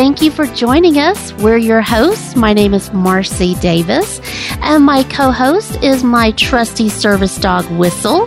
Thank 0.00 0.22
you 0.22 0.30
for 0.30 0.46
joining 0.46 0.96
us. 0.96 1.34
We're 1.34 1.58
your 1.58 1.82
hosts. 1.82 2.34
My 2.34 2.54
name 2.54 2.72
is 2.72 2.88
Marcie 2.88 3.60
Davis, 3.60 4.18
and 4.62 4.82
my 4.82 5.02
co 5.02 5.30
host 5.30 5.84
is 5.84 6.02
my 6.02 6.30
trusty 6.30 6.88
service 6.88 7.36
dog, 7.36 7.66
Whistle. 7.72 8.26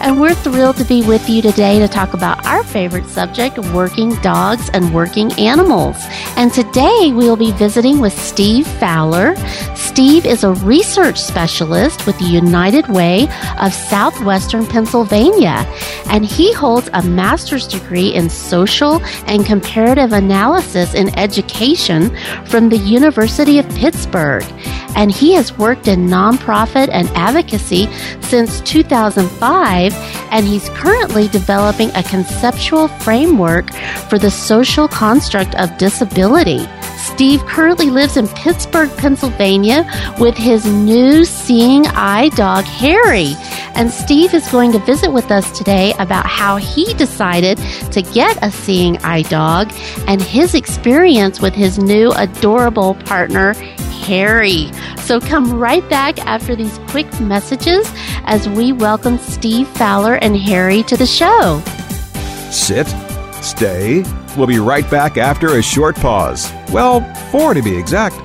And 0.00 0.20
we're 0.20 0.34
thrilled 0.34 0.76
to 0.76 0.84
be 0.84 1.04
with 1.04 1.28
you 1.28 1.42
today 1.42 1.78
to 1.80 1.88
talk 1.88 2.14
about 2.14 2.44
our 2.46 2.62
favorite 2.62 3.06
subject 3.06 3.58
working 3.58 4.14
dogs 4.16 4.70
and 4.70 4.94
working 4.94 5.32
animals. 5.32 5.96
And 6.36 6.52
today 6.52 7.12
we'll 7.12 7.36
be 7.36 7.52
visiting 7.52 7.98
with 7.98 8.18
Steve 8.18 8.66
Fowler. 8.66 9.34
Steve 9.74 10.24
is 10.26 10.44
a 10.44 10.52
research 10.54 11.18
specialist 11.20 12.06
with 12.06 12.16
the 12.18 12.26
United 12.26 12.88
Way 12.88 13.28
of 13.60 13.74
Southwestern 13.74 14.66
Pennsylvania, 14.66 15.66
and 16.06 16.24
he 16.24 16.52
holds 16.52 16.88
a 16.92 17.02
master's 17.02 17.66
degree 17.66 18.14
in 18.14 18.30
social 18.30 19.02
and 19.26 19.44
comparative 19.44 20.12
analysis 20.12 20.94
in 20.94 21.16
education 21.18 22.16
from 22.46 22.68
the 22.68 22.78
University 22.78 23.58
of 23.58 23.68
Pittsburgh. 23.70 24.44
And 24.94 25.12
he 25.12 25.34
has 25.34 25.56
worked 25.58 25.86
in 25.86 26.06
nonprofit 26.06 26.88
and 26.90 27.08
advocacy 27.10 27.88
since 28.20 28.60
2005, 28.62 29.87
and 30.30 30.46
he's 30.46 30.68
currently 30.70 31.28
developing 31.28 31.90
a 31.94 32.02
conceptual 32.02 32.88
framework 32.88 33.72
for 34.08 34.18
the 34.18 34.30
social 34.30 34.88
construct 34.88 35.54
of 35.56 35.76
disability. 35.78 36.66
Steve 36.96 37.44
currently 37.46 37.90
lives 37.90 38.16
in 38.16 38.28
Pittsburgh, 38.28 38.90
Pennsylvania 38.96 39.84
with 40.18 40.36
his 40.36 40.64
new 40.66 41.24
seeing 41.24 41.86
eye 41.88 42.28
dog, 42.30 42.64
Harry. 42.64 43.34
And 43.74 43.90
Steve 43.90 44.34
is 44.34 44.48
going 44.50 44.72
to 44.72 44.78
visit 44.80 45.12
with 45.12 45.30
us 45.30 45.56
today 45.56 45.94
about 45.98 46.26
how 46.26 46.56
he 46.56 46.94
decided 46.94 47.58
to 47.92 48.02
get 48.02 48.38
a 48.42 48.50
seeing 48.50 48.98
eye 48.98 49.22
dog 49.22 49.72
and 50.06 50.20
his 50.20 50.54
experience 50.54 51.40
with 51.40 51.54
his 51.54 51.78
new 51.78 52.12
adorable 52.12 52.94
partner, 52.94 53.54
Harry. 54.08 54.72
So 55.02 55.20
come 55.20 55.52
right 55.52 55.86
back 55.90 56.18
after 56.20 56.56
these 56.56 56.78
quick 56.88 57.08
messages 57.20 57.86
as 58.24 58.48
we 58.48 58.72
welcome 58.72 59.18
Steve 59.18 59.68
Fowler 59.68 60.14
and 60.14 60.34
Harry 60.34 60.82
to 60.84 60.96
the 60.96 61.06
show. 61.06 61.60
Sit, 62.50 62.86
stay. 63.42 64.02
We'll 64.34 64.46
be 64.46 64.58
right 64.58 64.90
back 64.90 65.18
after 65.18 65.58
a 65.58 65.62
short 65.62 65.96
pause. 65.96 66.50
Well, 66.72 67.02
four 67.30 67.52
to 67.52 67.60
be 67.60 67.76
exact. 67.76 68.16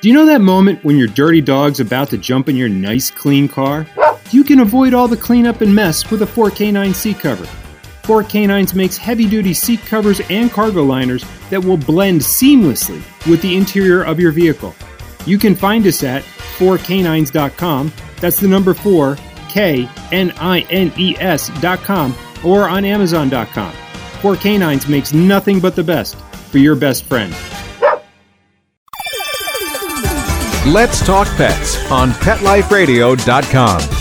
Do 0.00 0.08
you 0.08 0.14
know 0.14 0.26
that 0.26 0.40
moment 0.40 0.84
when 0.84 0.96
your 0.96 1.08
dirty 1.08 1.40
dog's 1.40 1.80
about 1.80 2.08
to 2.10 2.18
jump 2.18 2.48
in 2.48 2.56
your 2.56 2.68
nice 2.68 3.10
clean 3.10 3.48
car? 3.48 3.86
You 4.30 4.44
can 4.44 4.60
avoid 4.60 4.94
all 4.94 5.08
the 5.08 5.16
cleanup 5.16 5.60
and 5.60 5.74
mess 5.74 6.08
with 6.08 6.22
a 6.22 6.26
4K9 6.26 6.94
seat 6.94 7.18
cover. 8.10 8.22
4Knines 8.22 8.74
makes 8.74 8.96
heavy 8.96 9.28
duty 9.28 9.54
seat 9.54 9.80
covers 9.80 10.20
and 10.30 10.50
cargo 10.50 10.82
liners 10.82 11.24
that 11.50 11.64
will 11.64 11.76
blend 11.76 12.20
seamlessly 12.20 13.02
with 13.28 13.40
the 13.42 13.56
interior 13.56 14.02
of 14.02 14.18
your 14.18 14.32
vehicle. 14.32 14.74
You 15.26 15.38
can 15.38 15.54
find 15.54 15.86
us 15.86 16.02
at 16.02 16.22
4Knines.com. 16.22 17.92
That's 18.20 18.40
the 18.40 18.48
number 18.48 18.74
4 18.74 19.16
K 19.48 19.88
N 20.12 20.32
I 20.38 20.60
N 20.70 20.92
E 20.96 21.16
S.com 21.18 22.14
or 22.44 22.68
on 22.68 22.84
Amazon.com. 22.84 23.72
4Knines 23.72 24.88
makes 24.88 25.12
nothing 25.12 25.60
but 25.60 25.76
the 25.76 25.84
best 25.84 26.16
for 26.16 26.58
your 26.58 26.76
best 26.76 27.04
friend. 27.04 27.34
Let's 30.66 31.04
talk 31.04 31.26
pets 31.36 31.90
on 31.90 32.10
PetLifeRadio.com. 32.10 33.99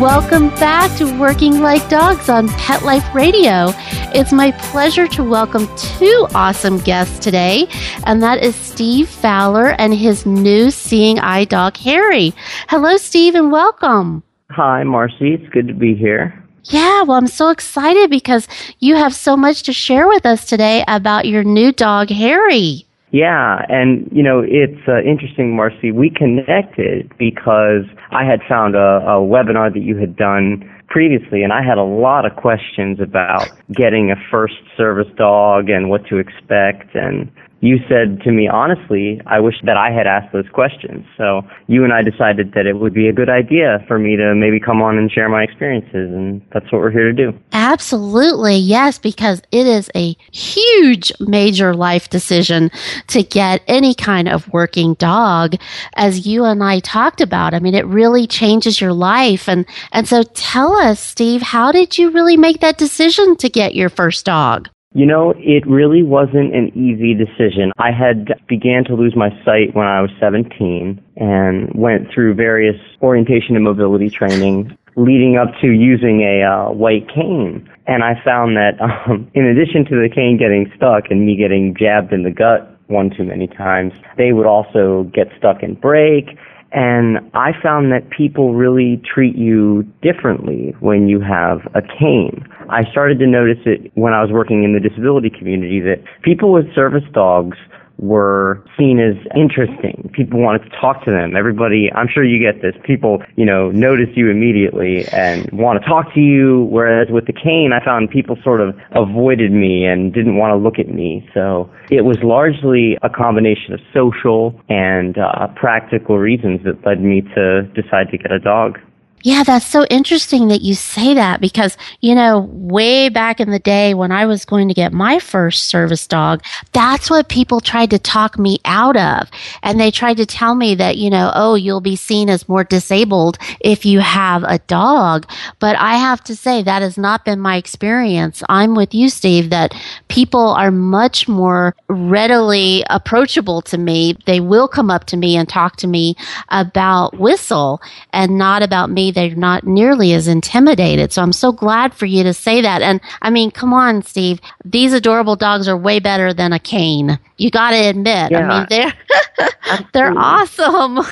Welcome 0.00 0.50
back 0.50 0.94
to 0.98 1.18
Working 1.18 1.62
Like 1.62 1.88
Dogs 1.88 2.28
on 2.28 2.48
Pet 2.48 2.82
Life 2.82 3.14
Radio. 3.14 3.72
It's 4.12 4.30
my 4.30 4.50
pleasure 4.52 5.08
to 5.08 5.24
welcome 5.24 5.66
two 5.76 6.26
awesome 6.34 6.76
guests 6.80 7.18
today, 7.18 7.66
and 8.04 8.22
that 8.22 8.42
is 8.42 8.54
Steve 8.54 9.08
Fowler 9.08 9.68
and 9.78 9.94
his 9.94 10.26
new 10.26 10.70
seeing 10.70 11.18
eye 11.20 11.46
dog, 11.46 11.78
Harry. 11.78 12.34
Hello, 12.68 12.98
Steve, 12.98 13.34
and 13.34 13.50
welcome. 13.50 14.22
Hi, 14.50 14.82
Marcie. 14.82 15.32
It's 15.32 15.48
good 15.48 15.66
to 15.68 15.74
be 15.74 15.94
here. 15.94 16.44
Yeah, 16.64 17.02
well, 17.04 17.16
I'm 17.16 17.26
so 17.26 17.48
excited 17.48 18.10
because 18.10 18.48
you 18.80 18.96
have 18.96 19.14
so 19.14 19.34
much 19.34 19.62
to 19.62 19.72
share 19.72 20.06
with 20.08 20.26
us 20.26 20.44
today 20.44 20.84
about 20.88 21.24
your 21.24 21.42
new 21.42 21.72
dog, 21.72 22.10
Harry. 22.10 22.85
Yeah, 23.12 23.64
and 23.68 24.08
you 24.10 24.22
know 24.22 24.42
it's 24.44 24.82
uh, 24.88 25.00
interesting, 25.02 25.56
Marcie. 25.56 25.92
We 25.92 26.10
connected 26.10 27.12
because 27.18 27.84
I 28.10 28.24
had 28.24 28.40
found 28.48 28.74
a, 28.74 28.98
a 29.06 29.22
webinar 29.22 29.72
that 29.72 29.82
you 29.82 29.96
had 29.96 30.16
done 30.16 30.68
previously, 30.88 31.42
and 31.42 31.52
I 31.52 31.62
had 31.62 31.78
a 31.78 31.84
lot 31.84 32.26
of 32.26 32.34
questions 32.36 32.98
about 33.00 33.56
getting 33.72 34.10
a 34.10 34.16
first 34.30 34.54
service 34.76 35.12
dog 35.16 35.68
and 35.68 35.88
what 35.88 36.04
to 36.06 36.18
expect, 36.18 36.94
and 36.94 37.30
you 37.60 37.78
said 37.88 38.20
to 38.22 38.32
me 38.32 38.48
honestly, 38.48 39.20
I 39.26 39.40
wish 39.40 39.54
that 39.64 39.76
I 39.76 39.90
had 39.90 40.06
asked 40.06 40.32
those 40.32 40.48
questions. 40.52 41.06
So 41.16 41.42
you 41.66 41.84
and 41.84 41.92
I 41.92 42.02
decided 42.02 42.52
that 42.52 42.66
it 42.66 42.74
would 42.74 42.92
be 42.92 43.08
a 43.08 43.12
good 43.12 43.30
idea 43.30 43.84
for 43.88 43.98
me 43.98 44.16
to 44.16 44.34
maybe 44.34 44.60
come 44.60 44.82
on 44.82 44.98
and 44.98 45.10
share 45.10 45.28
my 45.28 45.42
experiences, 45.42 46.12
and 46.12 46.42
that's 46.52 46.70
what 46.70 46.80
we're 46.80 46.90
here 46.90 47.10
to 47.10 47.12
do. 47.12 47.38
Absolutely, 47.52 48.56
yes, 48.56 48.98
because 48.98 49.40
it 49.52 49.66
is 49.66 49.90
a 49.94 50.14
huge 50.32 51.12
major 51.18 51.74
life 51.74 52.10
decision 52.10 52.70
to 53.08 53.22
get 53.22 53.62
any 53.66 53.94
kind 53.94 54.28
of 54.28 54.52
working 54.52 54.94
dog, 54.94 55.54
as 55.94 56.26
you 56.26 56.44
and 56.44 56.62
I 56.62 56.80
talked 56.80 57.20
about. 57.20 57.54
I 57.54 57.58
mean, 57.58 57.74
it 57.74 57.86
really 57.86 58.26
changes 58.26 58.80
your 58.80 58.92
life. 58.92 59.48
And, 59.48 59.66
and 59.92 60.06
so 60.06 60.22
tell 60.22 60.74
us, 60.74 61.00
Steve, 61.00 61.40
how 61.40 61.72
did 61.72 61.96
you 61.96 62.10
really 62.10 62.36
make 62.36 62.60
that 62.60 62.78
decision 62.78 63.36
to 63.36 63.48
get 63.48 63.74
your 63.74 63.88
first 63.88 64.26
dog? 64.26 64.68
You 64.96 65.04
know, 65.04 65.34
it 65.36 65.66
really 65.66 66.02
wasn't 66.02 66.54
an 66.54 66.72
easy 66.74 67.12
decision. 67.12 67.70
I 67.76 67.92
had 67.92 68.32
began 68.48 68.82
to 68.84 68.94
lose 68.94 69.14
my 69.14 69.28
sight 69.44 69.74
when 69.74 69.84
I 69.84 70.00
was 70.00 70.08
17 70.18 70.98
and 71.16 71.70
went 71.74 72.10
through 72.10 72.32
various 72.32 72.80
orientation 73.02 73.56
and 73.56 73.62
mobility 73.62 74.08
training 74.08 74.74
leading 74.96 75.36
up 75.36 75.48
to 75.60 75.66
using 75.66 76.22
a 76.22 76.42
uh, 76.42 76.70
white 76.70 77.06
cane. 77.14 77.68
And 77.86 78.02
I 78.02 78.14
found 78.24 78.56
that 78.56 78.80
um, 78.80 79.30
in 79.34 79.44
addition 79.44 79.84
to 79.84 80.00
the 80.00 80.08
cane 80.08 80.38
getting 80.38 80.72
stuck 80.74 81.10
and 81.10 81.26
me 81.26 81.36
getting 81.36 81.76
jabbed 81.78 82.14
in 82.14 82.22
the 82.22 82.30
gut 82.30 82.72
one 82.86 83.10
too 83.10 83.24
many 83.24 83.48
times, 83.48 83.92
they 84.16 84.32
would 84.32 84.46
also 84.46 85.10
get 85.12 85.28
stuck 85.36 85.62
and 85.62 85.78
break. 85.78 86.38
And 86.76 87.18
I 87.32 87.52
found 87.62 87.90
that 87.90 88.10
people 88.10 88.54
really 88.54 89.00
treat 89.02 89.34
you 89.34 89.82
differently 90.02 90.76
when 90.80 91.08
you 91.08 91.20
have 91.22 91.60
a 91.74 91.80
cane. 91.80 92.46
I 92.68 92.84
started 92.90 93.18
to 93.20 93.26
notice 93.26 93.64
it 93.64 93.90
when 93.94 94.12
I 94.12 94.20
was 94.20 94.30
working 94.30 94.62
in 94.62 94.74
the 94.74 94.80
disability 94.86 95.30
community 95.30 95.80
that 95.80 96.04
people 96.22 96.52
with 96.52 96.66
service 96.74 97.04
dogs 97.14 97.56
were 97.98 98.62
seen 98.78 99.00
as 99.00 99.16
interesting. 99.34 100.10
People 100.14 100.40
wanted 100.40 100.70
to 100.70 100.70
talk 100.80 101.04
to 101.04 101.10
them. 101.10 101.36
Everybody, 101.36 101.90
I'm 101.94 102.08
sure 102.12 102.24
you 102.24 102.38
get 102.38 102.62
this. 102.62 102.74
People, 102.84 103.22
you 103.36 103.44
know, 103.44 103.70
notice 103.70 104.08
you 104.14 104.30
immediately 104.30 105.06
and 105.08 105.50
want 105.52 105.82
to 105.82 105.88
talk 105.88 106.12
to 106.14 106.20
you. 106.20 106.64
Whereas 106.70 107.08
with 107.10 107.26
the 107.26 107.32
cane, 107.32 107.72
I 107.72 107.84
found 107.84 108.10
people 108.10 108.36
sort 108.42 108.60
of 108.60 108.74
avoided 108.92 109.52
me 109.52 109.84
and 109.84 110.12
didn't 110.12 110.36
want 110.36 110.52
to 110.52 110.56
look 110.56 110.78
at 110.78 110.92
me. 110.92 111.28
So 111.32 111.70
it 111.90 112.02
was 112.02 112.18
largely 112.22 112.98
a 113.02 113.08
combination 113.08 113.72
of 113.72 113.80
social 113.94 114.58
and 114.68 115.16
uh, 115.18 115.48
practical 115.56 116.18
reasons 116.18 116.60
that 116.64 116.84
led 116.86 117.00
me 117.00 117.22
to 117.34 117.62
decide 117.74 118.10
to 118.10 118.18
get 118.18 118.32
a 118.32 118.38
dog. 118.38 118.78
Yeah, 119.22 119.42
that's 119.42 119.66
so 119.66 119.84
interesting 119.90 120.48
that 120.48 120.60
you 120.62 120.74
say 120.74 121.14
that 121.14 121.40
because, 121.40 121.76
you 122.00 122.14
know, 122.14 122.48
way 122.52 123.08
back 123.08 123.40
in 123.40 123.50
the 123.50 123.58
day 123.58 123.92
when 123.92 124.12
I 124.12 124.24
was 124.24 124.44
going 124.44 124.68
to 124.68 124.74
get 124.74 124.92
my 124.92 125.18
first 125.18 125.64
service 125.64 126.06
dog, 126.06 126.44
that's 126.72 127.10
what 127.10 127.28
people 127.28 127.60
tried 127.60 127.90
to 127.90 127.98
talk 127.98 128.38
me 128.38 128.60
out 128.64 128.96
of. 128.96 129.28
And 129.64 129.80
they 129.80 129.90
tried 129.90 130.18
to 130.18 130.26
tell 130.26 130.54
me 130.54 130.76
that, 130.76 130.96
you 130.96 131.10
know, 131.10 131.32
oh, 131.34 131.56
you'll 131.56 131.80
be 131.80 131.96
seen 131.96 132.30
as 132.30 132.48
more 132.48 132.62
disabled 132.62 133.36
if 133.58 133.84
you 133.84 133.98
have 133.98 134.44
a 134.44 134.60
dog. 134.68 135.28
But 135.58 135.74
I 135.76 135.96
have 135.96 136.22
to 136.24 136.36
say 136.36 136.62
that 136.62 136.82
has 136.82 136.96
not 136.96 137.24
been 137.24 137.40
my 137.40 137.56
experience. 137.56 138.44
I'm 138.48 138.76
with 138.76 138.94
you, 138.94 139.08
Steve, 139.08 139.50
that 139.50 139.74
people 140.06 140.50
are 140.50 140.70
much 140.70 141.26
more 141.26 141.74
readily 141.88 142.84
approachable 142.90 143.60
to 143.62 143.78
me. 143.78 144.16
They 144.26 144.38
will 144.38 144.68
come 144.68 144.90
up 144.90 145.06
to 145.06 145.16
me 145.16 145.36
and 145.36 145.48
talk 145.48 145.74
to 145.76 145.88
me 145.88 146.14
about 146.50 147.18
whistle 147.18 147.80
and 148.12 148.38
not 148.38 148.62
about 148.62 148.88
me 148.88 149.05
they're 149.10 149.34
not 149.34 149.64
nearly 149.64 150.12
as 150.12 150.28
intimidated. 150.28 151.12
So 151.12 151.22
I'm 151.22 151.32
so 151.32 151.52
glad 151.52 151.94
for 151.94 152.06
you 152.06 152.22
to 152.22 152.34
say 152.34 152.60
that. 152.62 152.82
And 152.82 153.00
I 153.22 153.30
mean, 153.30 153.50
come 153.50 153.72
on, 153.72 154.02
Steve, 154.02 154.40
these 154.64 154.92
adorable 154.92 155.36
dogs 155.36 155.68
are 155.68 155.76
way 155.76 156.00
better 156.00 156.32
than 156.32 156.52
a 156.52 156.58
cane. 156.58 157.18
You 157.36 157.50
got 157.50 157.70
to 157.70 157.76
admit. 157.76 158.30
Yeah, 158.30 158.48
I 158.48 158.58
mean, 158.58 158.66
they're 158.70 159.88
they're 159.92 160.18
awesome. 160.18 160.98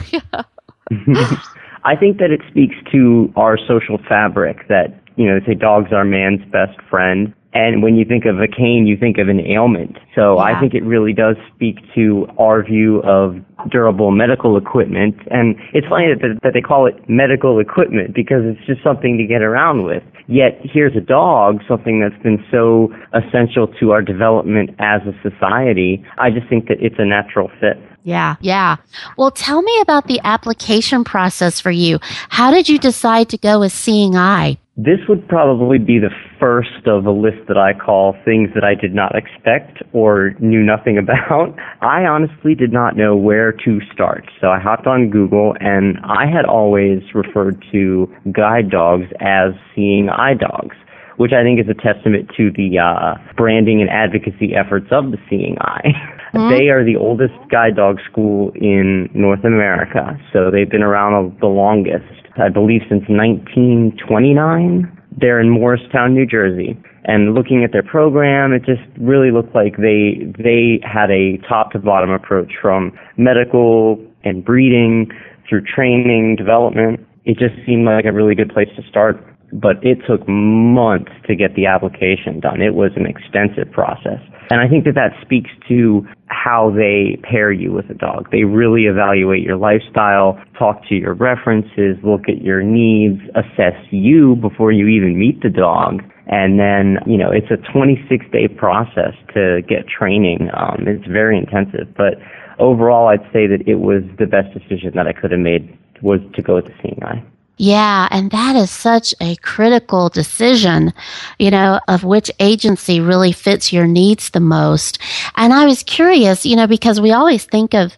I 1.84 1.96
think 1.96 2.18
that 2.18 2.30
it 2.30 2.40
speaks 2.50 2.76
to 2.92 3.32
our 3.36 3.58
social 3.58 3.98
fabric 4.08 4.68
that 4.68 5.00
you 5.16 5.26
know, 5.26 5.38
they 5.38 5.46
say 5.46 5.54
dogs 5.54 5.92
are 5.92 6.04
man's 6.04 6.44
best 6.50 6.80
friend. 6.90 7.32
And 7.54 7.84
when 7.84 7.94
you 7.94 8.04
think 8.04 8.24
of 8.24 8.40
a 8.40 8.48
cane, 8.48 8.86
you 8.86 8.96
think 8.96 9.16
of 9.18 9.28
an 9.28 9.40
ailment. 9.40 9.96
So 10.14 10.36
yeah. 10.36 10.42
I 10.42 10.60
think 10.60 10.74
it 10.74 10.82
really 10.82 11.12
does 11.12 11.36
speak 11.54 11.78
to 11.94 12.26
our 12.36 12.64
view 12.64 13.00
of 13.04 13.36
durable 13.70 14.10
medical 14.10 14.56
equipment. 14.56 15.14
And 15.30 15.54
it's 15.72 15.86
funny 15.86 16.06
that, 16.12 16.40
that 16.42 16.52
they 16.52 16.60
call 16.60 16.86
it 16.86 17.08
medical 17.08 17.60
equipment 17.60 18.12
because 18.12 18.42
it's 18.42 18.66
just 18.66 18.82
something 18.82 19.16
to 19.18 19.24
get 19.24 19.40
around 19.40 19.84
with. 19.84 20.02
Yet 20.26 20.58
here's 20.64 20.96
a 20.96 21.00
dog, 21.00 21.60
something 21.68 22.00
that's 22.00 22.20
been 22.24 22.44
so 22.50 22.92
essential 23.14 23.68
to 23.78 23.92
our 23.92 24.02
development 24.02 24.70
as 24.80 25.02
a 25.02 25.14
society. 25.22 26.04
I 26.18 26.30
just 26.30 26.48
think 26.48 26.66
that 26.66 26.78
it's 26.80 26.96
a 26.98 27.04
natural 27.04 27.50
fit. 27.60 27.78
Yeah, 28.02 28.36
yeah. 28.40 28.76
Well, 29.16 29.30
tell 29.30 29.62
me 29.62 29.80
about 29.80 30.08
the 30.08 30.20
application 30.24 31.04
process 31.04 31.60
for 31.60 31.70
you. 31.70 31.98
How 32.28 32.50
did 32.50 32.68
you 32.68 32.78
decide 32.78 33.30
to 33.30 33.38
go 33.38 33.60
with 33.60 33.72
Seeing 33.72 34.16
Eye? 34.16 34.58
This 34.76 34.98
would 35.08 35.28
probably 35.28 35.78
be 35.78 36.00
the 36.00 36.10
first 36.40 36.86
of 36.86 37.06
a 37.06 37.12
list 37.12 37.46
that 37.46 37.56
I 37.56 37.74
call 37.74 38.16
things 38.24 38.50
that 38.56 38.64
I 38.64 38.74
did 38.74 38.92
not 38.92 39.14
expect 39.14 39.84
or 39.92 40.34
knew 40.40 40.64
nothing 40.64 40.98
about. 41.04 41.54
I 41.80 42.04
honestly 42.06 42.56
did 42.56 42.72
not 42.72 42.96
know 42.96 43.14
where 43.14 43.52
to 43.52 43.80
start. 43.92 44.28
So 44.40 44.48
I 44.48 44.58
hopped 44.58 44.88
on 44.88 45.10
Google 45.10 45.54
and 45.60 45.98
I 46.02 46.26
had 46.26 46.44
always 46.44 47.02
referred 47.14 47.64
to 47.70 48.12
guide 48.32 48.68
dogs 48.68 49.06
as 49.20 49.52
seeing 49.74 50.08
eye 50.08 50.34
dogs 50.34 50.76
which 51.16 51.32
I 51.32 51.42
think 51.44 51.60
is 51.60 51.66
a 51.68 51.74
testament 51.74 52.30
to 52.36 52.50
the 52.50 52.78
uh, 52.78 53.14
branding 53.36 53.80
and 53.80 53.88
advocacy 53.88 54.54
efforts 54.54 54.86
of 54.90 55.12
the 55.12 55.18
Seeing 55.30 55.56
Eye. 55.60 55.92
Mm-hmm. 56.34 56.50
They 56.58 56.68
are 56.68 56.84
the 56.84 56.96
oldest 56.96 57.34
guide 57.48 57.76
dog 57.76 58.00
school 58.10 58.50
in 58.56 59.08
North 59.14 59.44
America, 59.44 60.18
so 60.32 60.50
they've 60.50 60.68
been 60.68 60.82
around 60.82 61.38
the 61.38 61.46
longest. 61.46 62.23
I 62.36 62.48
believe 62.48 62.82
since 62.88 63.04
1929. 63.08 65.00
They're 65.16 65.40
in 65.40 65.50
Morristown, 65.50 66.14
New 66.14 66.26
Jersey. 66.26 66.76
And 67.04 67.34
looking 67.34 67.62
at 67.62 67.72
their 67.72 67.82
program, 67.82 68.52
it 68.52 68.64
just 68.64 68.82
really 68.98 69.30
looked 69.30 69.54
like 69.54 69.76
they 69.76 70.26
they 70.38 70.80
had 70.82 71.10
a 71.10 71.38
top 71.48 71.72
to 71.72 71.78
bottom 71.78 72.10
approach 72.10 72.52
from 72.60 72.98
medical 73.16 73.98
and 74.24 74.44
breeding 74.44 75.10
through 75.48 75.62
training, 75.62 76.36
development. 76.36 77.06
It 77.24 77.38
just 77.38 77.54
seemed 77.66 77.84
like 77.84 78.06
a 78.06 78.12
really 78.12 78.34
good 78.34 78.52
place 78.52 78.68
to 78.76 78.82
start 78.88 79.22
but 79.54 79.76
it 79.82 79.98
took 80.06 80.28
months 80.28 81.12
to 81.26 81.36
get 81.36 81.54
the 81.54 81.64
application 81.64 82.40
done. 82.40 82.60
It 82.60 82.74
was 82.74 82.90
an 82.96 83.06
extensive 83.06 83.70
process. 83.72 84.18
And 84.50 84.60
I 84.60 84.68
think 84.68 84.84
that 84.84 84.94
that 84.94 85.12
speaks 85.22 85.50
to 85.68 86.06
how 86.26 86.72
they 86.74 87.18
pair 87.22 87.52
you 87.52 87.72
with 87.72 87.88
a 87.90 87.94
dog. 87.94 88.30
They 88.30 88.44
really 88.44 88.84
evaluate 88.84 89.42
your 89.42 89.56
lifestyle, 89.56 90.38
talk 90.58 90.86
to 90.88 90.94
your 90.94 91.14
references, 91.14 91.96
look 92.02 92.28
at 92.28 92.42
your 92.42 92.62
needs, 92.62 93.20
assess 93.34 93.76
you 93.90 94.36
before 94.36 94.72
you 94.72 94.88
even 94.88 95.18
meet 95.18 95.42
the 95.42 95.50
dog. 95.50 96.02
And 96.26 96.58
then, 96.58 96.98
you 97.06 97.18
know, 97.18 97.30
it's 97.30 97.50
a 97.50 97.56
26 97.72 98.24
day 98.32 98.48
process 98.48 99.14
to 99.34 99.60
get 99.68 99.86
training. 99.88 100.48
Um, 100.54 100.84
it's 100.86 101.06
very 101.06 101.38
intensive, 101.38 101.94
but 101.96 102.14
overall, 102.58 103.08
I'd 103.08 103.24
say 103.32 103.46
that 103.46 103.62
it 103.66 103.76
was 103.76 104.02
the 104.18 104.26
best 104.26 104.52
decision 104.52 104.92
that 104.94 105.06
I 105.06 105.12
could 105.12 105.32
have 105.32 105.40
made 105.40 105.76
was 106.02 106.20
to 106.34 106.42
go 106.42 106.56
with 106.56 106.66
the 106.66 106.74
seeing 106.82 107.00
eye. 107.02 107.22
Yeah, 107.56 108.08
and 108.10 108.32
that 108.32 108.56
is 108.56 108.70
such 108.70 109.14
a 109.20 109.36
critical 109.36 110.08
decision, 110.08 110.92
you 111.38 111.52
know, 111.52 111.78
of 111.86 112.02
which 112.02 112.30
agency 112.40 113.00
really 113.00 113.30
fits 113.30 113.72
your 113.72 113.86
needs 113.86 114.30
the 114.30 114.40
most. 114.40 114.98
And 115.36 115.52
I 115.52 115.64
was 115.64 115.84
curious, 115.84 116.44
you 116.44 116.56
know, 116.56 116.66
because 116.66 117.00
we 117.00 117.12
always 117.12 117.44
think 117.44 117.72
of 117.72 117.96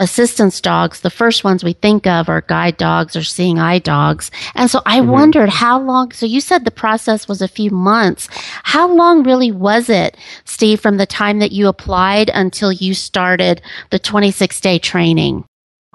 assistance 0.00 0.60
dogs, 0.60 1.00
the 1.00 1.10
first 1.10 1.42
ones 1.42 1.64
we 1.64 1.72
think 1.72 2.06
of 2.06 2.28
are 2.28 2.42
guide 2.42 2.76
dogs 2.76 3.16
or 3.16 3.22
seeing 3.22 3.58
eye 3.58 3.78
dogs. 3.78 4.30
And 4.54 4.70
so 4.70 4.80
I 4.86 5.00
mm-hmm. 5.00 5.10
wondered 5.10 5.48
how 5.48 5.80
long, 5.80 6.12
so 6.12 6.26
you 6.26 6.40
said 6.40 6.64
the 6.64 6.70
process 6.70 7.26
was 7.26 7.42
a 7.42 7.48
few 7.48 7.70
months. 7.70 8.28
How 8.62 8.88
long 8.88 9.22
really 9.22 9.50
was 9.50 9.88
it, 9.88 10.16
Steve, 10.44 10.80
from 10.80 10.98
the 10.98 11.06
time 11.06 11.38
that 11.40 11.52
you 11.52 11.66
applied 11.66 12.30
until 12.32 12.72
you 12.72 12.94
started 12.94 13.62
the 13.90 13.98
26 13.98 14.60
day 14.60 14.78
training? 14.78 15.47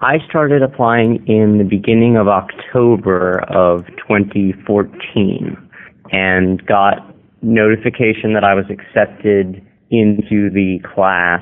I 0.04 0.20
started 0.28 0.62
applying 0.62 1.26
in 1.28 1.58
the 1.60 1.64
beginning 1.64 2.18
of 2.18 2.28
October 2.28 3.40
of 3.50 3.86
2014 4.08 5.70
and 6.12 6.66
got 6.66 7.16
notification 7.42 8.34
that 8.34 8.44
I 8.44 8.54
was 8.54 8.66
accepted 8.70 9.66
into 9.92 10.50
the 10.50 10.80
class 10.94 11.42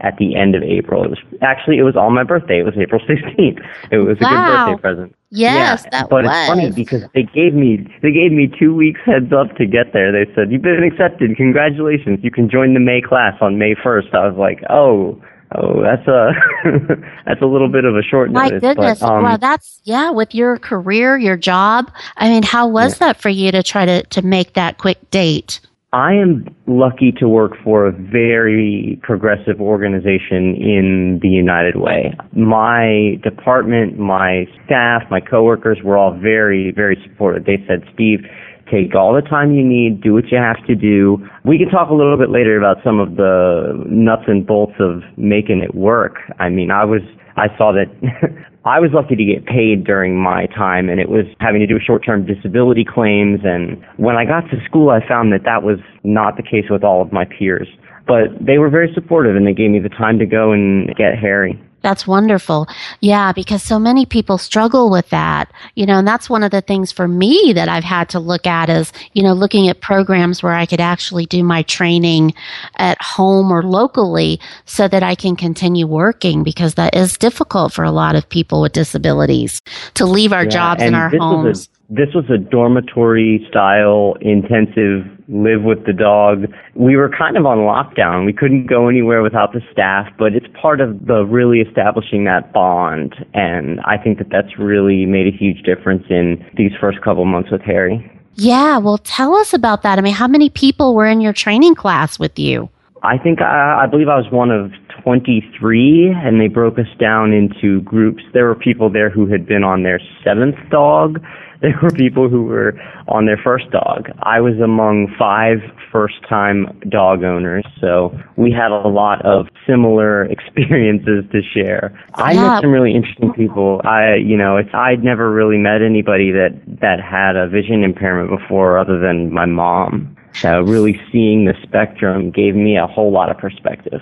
at 0.00 0.16
the 0.18 0.36
end 0.36 0.54
of 0.54 0.62
April. 0.62 1.04
It 1.04 1.10
was 1.10 1.18
actually 1.40 1.78
it 1.78 1.84
was 1.84 1.96
on 1.96 2.12
my 2.12 2.24
birthday. 2.24 2.60
It 2.60 2.64
was 2.64 2.74
April 2.76 3.00
16th. 3.08 3.60
It 3.90 3.98
was 3.98 4.18
wow. 4.20 4.28
a 4.28 4.74
good 4.74 4.82
birthday 4.82 4.82
present. 4.82 5.16
Yes, 5.30 5.84
yeah, 5.84 5.90
that 5.90 6.10
but 6.10 6.24
was. 6.24 6.36
it's 6.36 6.48
funny 6.48 6.70
because 6.72 7.04
they 7.14 7.22
gave 7.22 7.54
me 7.54 7.86
they 8.02 8.12
gave 8.12 8.32
me 8.32 8.52
two 8.58 8.74
weeks 8.74 9.00
heads 9.06 9.32
up 9.32 9.56
to 9.56 9.64
get 9.64 9.92
there. 9.94 10.12
They 10.12 10.30
said 10.34 10.52
you've 10.52 10.62
been 10.62 10.82
accepted. 10.82 11.34
Congratulations. 11.36 12.18
You 12.22 12.30
can 12.30 12.50
join 12.50 12.74
the 12.74 12.80
May 12.80 13.00
class 13.00 13.34
on 13.40 13.58
May 13.58 13.74
1st. 13.74 14.12
I 14.12 14.28
was 14.28 14.36
like, 14.36 14.60
oh, 14.68 15.22
Oh, 15.54 15.82
that's 15.82 16.06
a 16.06 16.32
that's 17.26 17.42
a 17.42 17.46
little 17.46 17.68
bit 17.68 17.84
of 17.84 17.96
a 17.96 18.02
short 18.02 18.30
My 18.30 18.48
notice. 18.48 18.62
My 18.62 18.68
goodness! 18.68 19.00
But, 19.00 19.10
um, 19.10 19.22
well, 19.22 19.38
that's 19.38 19.80
yeah. 19.84 20.10
With 20.10 20.34
your 20.34 20.58
career, 20.58 21.18
your 21.18 21.36
job, 21.36 21.90
I 22.16 22.28
mean, 22.28 22.42
how 22.42 22.68
was 22.68 22.94
yeah. 22.94 23.08
that 23.08 23.20
for 23.20 23.28
you 23.28 23.52
to 23.52 23.62
try 23.62 23.84
to 23.84 24.02
to 24.02 24.22
make 24.22 24.54
that 24.54 24.78
quick 24.78 25.10
date? 25.10 25.60
I 25.94 26.14
am 26.14 26.46
lucky 26.66 27.12
to 27.18 27.28
work 27.28 27.52
for 27.62 27.86
a 27.86 27.92
very 27.92 28.98
progressive 29.02 29.60
organization 29.60 30.56
in 30.56 31.18
the 31.20 31.28
United 31.28 31.76
Way. 31.76 32.16
My 32.34 33.20
department, 33.22 33.98
my 33.98 34.46
staff, 34.64 35.02
my 35.10 35.20
coworkers 35.20 35.80
were 35.84 35.98
all 35.98 36.16
very, 36.16 36.72
very 36.74 36.98
supportive. 37.06 37.44
They 37.44 37.62
said, 37.68 37.84
Steve, 37.92 38.20
Take 38.70 38.94
all 38.94 39.14
the 39.14 39.22
time 39.22 39.52
you 39.52 39.64
need, 39.64 40.02
do 40.02 40.14
what 40.14 40.30
you 40.30 40.38
have 40.38 40.64
to 40.66 40.74
do. 40.74 41.18
We 41.44 41.58
can 41.58 41.68
talk 41.68 41.90
a 41.90 41.94
little 41.94 42.16
bit 42.16 42.30
later 42.30 42.56
about 42.56 42.78
some 42.84 43.00
of 43.00 43.16
the 43.16 43.84
nuts 43.88 44.22
and 44.26 44.46
bolts 44.46 44.74
of 44.78 45.02
making 45.16 45.62
it 45.62 45.74
work. 45.74 46.16
I 46.38 46.48
mean, 46.48 46.70
I 46.70 46.84
was, 46.84 47.02
I 47.36 47.48
saw 47.58 47.72
that 47.72 47.88
I 48.64 48.78
was 48.78 48.90
lucky 48.94 49.16
to 49.16 49.24
get 49.24 49.44
paid 49.44 49.84
during 49.84 50.16
my 50.16 50.46
time 50.46 50.88
and 50.88 51.00
it 51.00 51.08
was 51.08 51.26
having 51.40 51.60
to 51.60 51.66
do 51.66 51.74
with 51.74 51.82
short-term 51.82 52.26
disability 52.26 52.84
claims 52.84 53.40
and 53.42 53.82
when 53.96 54.14
I 54.14 54.24
got 54.24 54.42
to 54.50 54.64
school 54.64 54.90
I 54.90 55.06
found 55.06 55.32
that 55.32 55.42
that 55.44 55.64
was 55.64 55.78
not 56.04 56.36
the 56.36 56.44
case 56.44 56.70
with 56.70 56.84
all 56.84 57.02
of 57.02 57.12
my 57.12 57.24
peers. 57.24 57.66
But 58.06 58.30
they 58.40 58.58
were 58.58 58.70
very 58.70 58.92
supportive 58.94 59.34
and 59.34 59.46
they 59.46 59.52
gave 59.52 59.70
me 59.70 59.80
the 59.80 59.88
time 59.88 60.18
to 60.18 60.26
go 60.26 60.52
and 60.52 60.94
get 60.94 61.18
Harry. 61.18 61.60
That's 61.82 62.06
wonderful. 62.06 62.68
Yeah, 63.00 63.32
because 63.32 63.62
so 63.62 63.78
many 63.78 64.06
people 64.06 64.38
struggle 64.38 64.90
with 64.90 65.08
that. 65.10 65.52
You 65.74 65.86
know, 65.86 65.98
and 65.98 66.08
that's 66.08 66.30
one 66.30 66.42
of 66.42 66.50
the 66.50 66.60
things 66.60 66.92
for 66.92 67.08
me 67.08 67.52
that 67.54 67.68
I've 67.68 67.84
had 67.84 68.08
to 68.10 68.20
look 68.20 68.46
at 68.46 68.70
is, 68.70 68.92
you 69.12 69.22
know, 69.22 69.32
looking 69.32 69.68
at 69.68 69.80
programs 69.80 70.42
where 70.42 70.52
I 70.52 70.66
could 70.66 70.80
actually 70.80 71.26
do 71.26 71.42
my 71.42 71.62
training 71.62 72.34
at 72.76 73.00
home 73.02 73.50
or 73.50 73.62
locally 73.62 74.40
so 74.64 74.88
that 74.88 75.02
I 75.02 75.14
can 75.14 75.36
continue 75.36 75.86
working 75.86 76.42
because 76.42 76.74
that 76.74 76.94
is 76.94 77.18
difficult 77.18 77.72
for 77.72 77.84
a 77.84 77.90
lot 77.90 78.14
of 78.14 78.28
people 78.28 78.62
with 78.62 78.72
disabilities 78.72 79.60
to 79.94 80.06
leave 80.06 80.32
our 80.32 80.44
yeah, 80.44 80.50
jobs 80.50 80.82
in 80.82 80.94
our 80.94 81.10
homes 81.10 81.68
this 81.88 82.08
was 82.14 82.24
a 82.30 82.38
dormitory 82.38 83.44
style 83.48 84.16
intensive 84.20 85.06
live 85.28 85.62
with 85.62 85.84
the 85.86 85.92
dog. 85.92 86.44
We 86.74 86.96
were 86.96 87.08
kind 87.08 87.36
of 87.36 87.44
on 87.46 87.58
lockdown. 87.58 88.24
We 88.26 88.32
couldn't 88.32 88.66
go 88.66 88.88
anywhere 88.88 89.22
without 89.22 89.52
the 89.52 89.60
staff, 89.70 90.08
but 90.18 90.34
it's 90.34 90.46
part 90.60 90.80
of 90.80 91.06
the 91.06 91.24
really 91.24 91.60
establishing 91.60 92.24
that 92.24 92.52
bond. 92.52 93.14
And 93.34 93.80
I 93.80 93.98
think 93.98 94.18
that 94.18 94.28
that's 94.30 94.58
really 94.58 95.06
made 95.06 95.26
a 95.26 95.36
huge 95.36 95.62
difference 95.62 96.04
in 96.08 96.44
these 96.56 96.72
first 96.80 97.00
couple 97.02 97.24
months 97.24 97.50
with 97.50 97.62
Harry. 97.62 98.10
Yeah, 98.34 98.78
well, 98.78 98.98
tell 98.98 99.34
us 99.36 99.52
about 99.52 99.82
that. 99.82 99.98
I 99.98 100.02
mean, 100.02 100.14
how 100.14 100.28
many 100.28 100.48
people 100.48 100.94
were 100.94 101.06
in 101.06 101.20
your 101.20 101.34
training 101.34 101.74
class 101.74 102.18
with 102.18 102.38
you? 102.38 102.70
I 103.02 103.18
think 103.18 103.40
I, 103.42 103.82
I 103.82 103.86
believe 103.86 104.08
I 104.08 104.16
was 104.16 104.30
one 104.30 104.50
of 104.50 104.72
23 105.02 106.14
and 106.14 106.40
they 106.40 106.48
broke 106.48 106.78
us 106.78 106.86
down 106.98 107.32
into 107.32 107.80
groups. 107.82 108.22
There 108.32 108.46
were 108.46 108.54
people 108.54 108.90
there 108.90 109.10
who 109.10 109.26
had 109.26 109.46
been 109.46 109.64
on 109.64 109.82
their 109.82 110.00
seventh 110.24 110.56
dog. 110.70 111.22
There 111.62 111.78
were 111.80 111.90
people 111.90 112.28
who 112.28 112.42
were 112.42 112.74
on 113.06 113.26
their 113.26 113.36
first 113.36 113.70
dog. 113.70 114.10
I 114.24 114.40
was 114.40 114.58
among 114.58 115.14
five 115.16 115.58
first 115.92 116.16
time 116.28 116.66
dog 116.88 117.22
owners, 117.22 117.64
so 117.80 118.18
we 118.34 118.50
had 118.50 118.72
a 118.72 118.88
lot 118.88 119.24
of 119.24 119.46
similar 119.64 120.24
experiences 120.36 121.24
to 121.30 121.40
share. 121.54 121.96
I 122.14 122.32
Yeah. 122.32 122.48
met 122.48 122.62
some 122.62 122.72
really 122.72 122.92
interesting 122.96 123.32
people. 123.32 123.80
I, 123.84 124.16
you 124.16 124.36
know, 124.36 124.56
it's 124.56 124.74
I'd 124.74 125.04
never 125.04 125.30
really 125.30 125.56
met 125.56 125.82
anybody 125.82 126.32
that 126.32 126.50
that 126.80 126.98
had 127.00 127.36
a 127.36 127.46
vision 127.48 127.84
impairment 127.84 128.36
before 128.36 128.76
other 128.76 128.98
than 128.98 129.32
my 129.32 129.46
mom. 129.46 130.16
So 130.32 130.62
really 130.62 131.00
seeing 131.12 131.44
the 131.44 131.54
spectrum 131.62 132.32
gave 132.32 132.56
me 132.56 132.76
a 132.76 132.88
whole 132.88 133.12
lot 133.12 133.30
of 133.30 133.38
perspective. 133.38 134.00